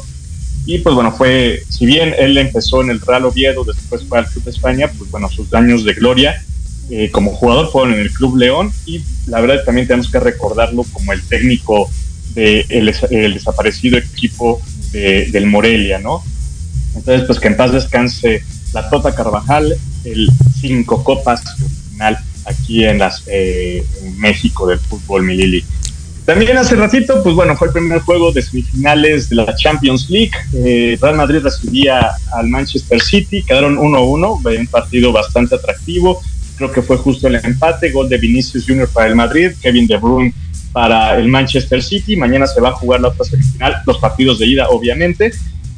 [0.66, 4.28] Y pues bueno, fue, si bien él empezó en el Real Oviedo, después fue al
[4.28, 6.44] Club de España, pues bueno, sus daños de gloria
[6.90, 10.84] eh, como jugador fueron en el Club León y la verdad también tenemos que recordarlo
[10.92, 11.90] como el técnico
[12.34, 14.62] del de el desaparecido equipo
[14.92, 16.24] del Morelia, ¿no?
[16.96, 20.30] Entonces, pues que en paz descanse la Tota Carvajal, el
[20.60, 21.42] cinco copas
[21.92, 25.64] final aquí eh, en México del fútbol Milili.
[26.26, 30.32] También hace ratito, pues bueno, fue el primer juego de semifinales de la Champions League.
[30.54, 36.22] Eh, Real Madrid recibía al Manchester City, quedaron 1-1, un partido bastante atractivo
[36.60, 39.96] creo que fue justo el empate, gol de Vinicius Junior para el Madrid, Kevin De
[39.96, 40.34] Bruyne
[40.74, 44.46] para el Manchester City, mañana se va a jugar la otra semifinal, los partidos de
[44.46, 45.32] ida obviamente,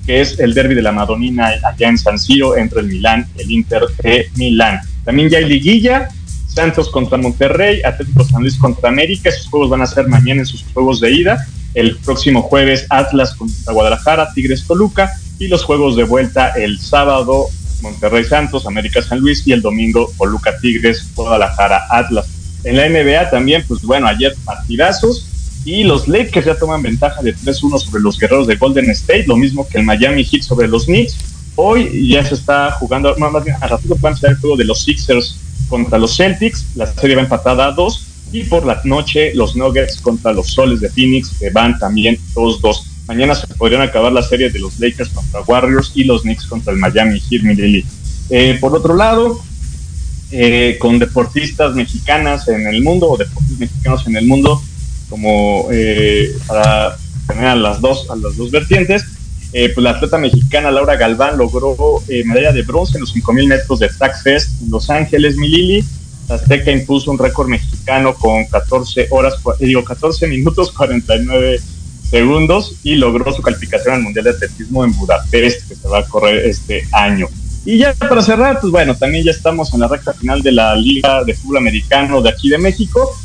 [0.05, 3.43] que es el derby de la Madonina allá en San Siro entre el Milán y
[3.43, 4.81] el Inter de Milán.
[5.05, 6.09] También ya hay liguilla,
[6.47, 10.47] Santos contra Monterrey, Atlético San Luis contra América, esos juegos van a ser mañana en
[10.47, 15.11] sus juegos de ida, el próximo jueves Atlas contra Guadalajara, Tigres Toluca.
[15.39, 17.47] Y los juegos de vuelta el sábado
[17.81, 22.27] Monterrey Santos, América San Luis y el domingo Toluca Tigres, Guadalajara Atlas.
[22.63, 25.27] En la NBA también, pues bueno, ayer partidazos
[25.65, 29.37] y los Lakers ya toman ventaja de 3-1 sobre los guerreros de Golden State, lo
[29.37, 31.17] mismo que el Miami Heat sobre los Knicks.
[31.55, 34.83] Hoy ya se está jugando, más bien a ratito pueden ser el juego de los
[34.83, 39.55] Sixers contra los Celtics, la serie va empatada a 2 y por la noche los
[39.55, 42.90] Nuggets contra los Soles de Phoenix que van también 2-2.
[43.11, 46.71] Mañana se podrían acabar la serie de los Lakers contra Warriors y los Knicks contra
[46.71, 47.83] el Miami Heat,
[48.29, 49.37] eh, por otro lado,
[50.31, 54.63] eh, con deportistas mexicanas en el mundo o deportistas mexicanos en el mundo,
[55.09, 56.95] como eh, para
[57.27, 59.03] tener a las dos, a las dos vertientes,
[59.51, 63.89] pues la atleta mexicana Laura Galván logró medalla de bronce en los 5.000 metros de
[63.89, 65.83] Track Fest en Los Ángeles, Milili.
[66.29, 71.59] Azteca impuso un récord mexicano con 14 horas, digo 14 minutos 49
[72.11, 76.05] segundos y logró su calificación al Mundial de Atletismo en Budapest, que se va a
[76.05, 77.27] correr este año.
[77.63, 80.75] Y ya para cerrar, pues bueno, también ya estamos en la recta final de la
[80.75, 83.15] Liga de Fútbol Americano de aquí de México.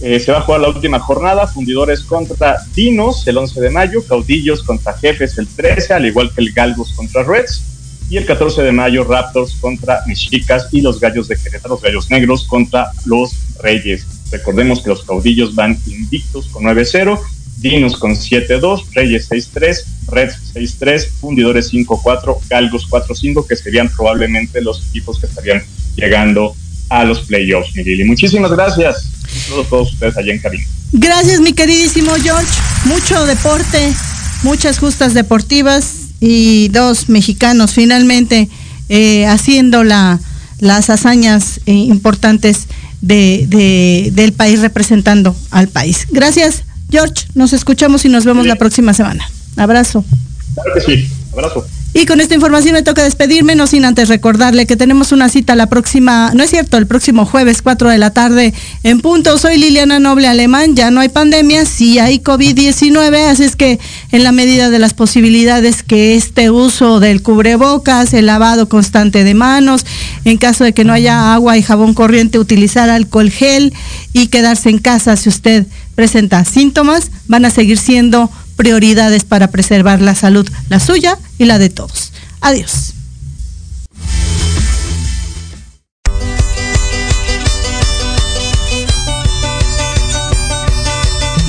[0.00, 4.02] Eh, se va a jugar la última jornada, Fundidores contra Dinos el 11 de mayo,
[4.06, 7.64] Caudillos contra Jefes el 13, al igual que el Galgos contra Reds.
[8.08, 12.10] Y el 14 de mayo, Raptors contra Mexicas y los Gallos de Querétaro, los Gallos
[12.10, 13.32] Negros contra los
[13.62, 14.06] Reyes.
[14.32, 17.20] Recordemos que los Caudillos van invictos con 9-0
[17.60, 24.86] Dinos con 7-2, Reyes 6-3, Reds 6-3, Fundidores 5-4, Galgos 4-5, que serían probablemente los
[24.88, 25.62] equipos que estarían
[25.94, 26.54] llegando
[26.88, 28.00] a los playoffs, Miguel.
[28.00, 29.10] Y muchísimas gracias
[29.50, 30.64] a todos, ustedes allá en cabina.
[30.92, 32.50] Gracias, mi queridísimo George.
[32.86, 33.92] Mucho deporte,
[34.42, 38.48] muchas justas deportivas y dos mexicanos finalmente
[38.88, 40.18] eh, haciendo la,
[40.58, 42.66] las hazañas eh, importantes
[43.02, 46.06] de, de, del país, representando al país.
[46.10, 46.64] Gracias.
[46.90, 49.28] George, nos escuchamos y nos vemos la próxima semana.
[49.56, 50.04] Abrazo.
[50.54, 51.66] Claro que sí, abrazo.
[51.92, 55.56] Y con esta información me toca despedirme, no sin antes recordarle que tenemos una cita
[55.56, 59.36] la próxima, no es cierto, el próximo jueves 4 de la tarde en punto.
[59.38, 63.80] Soy Liliana Noble Alemán, ya no hay pandemia, sí hay COVID-19, así es que
[64.12, 69.34] en la medida de las posibilidades que este uso del cubrebocas, el lavado constante de
[69.34, 69.84] manos,
[70.24, 73.74] en caso de que no haya agua y jabón corriente, utilizar alcohol gel
[74.12, 75.66] y quedarse en casa si usted
[76.00, 81.58] presenta síntomas, van a seguir siendo prioridades para preservar la salud, la suya y la
[81.58, 82.14] de todos.
[82.40, 82.94] Adiós.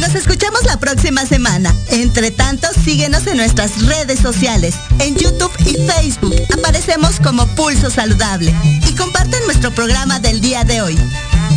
[0.02, 1.74] Nos escuchamos la próxima semana.
[1.88, 4.76] Entre tanto, síguenos en nuestras redes sociales.
[4.99, 8.54] En YouTube y Facebook aparecemos como Pulso Saludable.
[8.86, 10.97] Y comparten nuestro programa del día de hoy.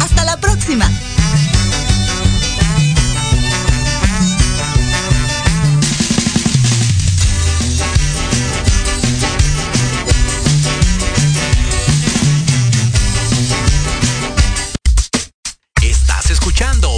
[0.00, 0.88] Hasta la próxima.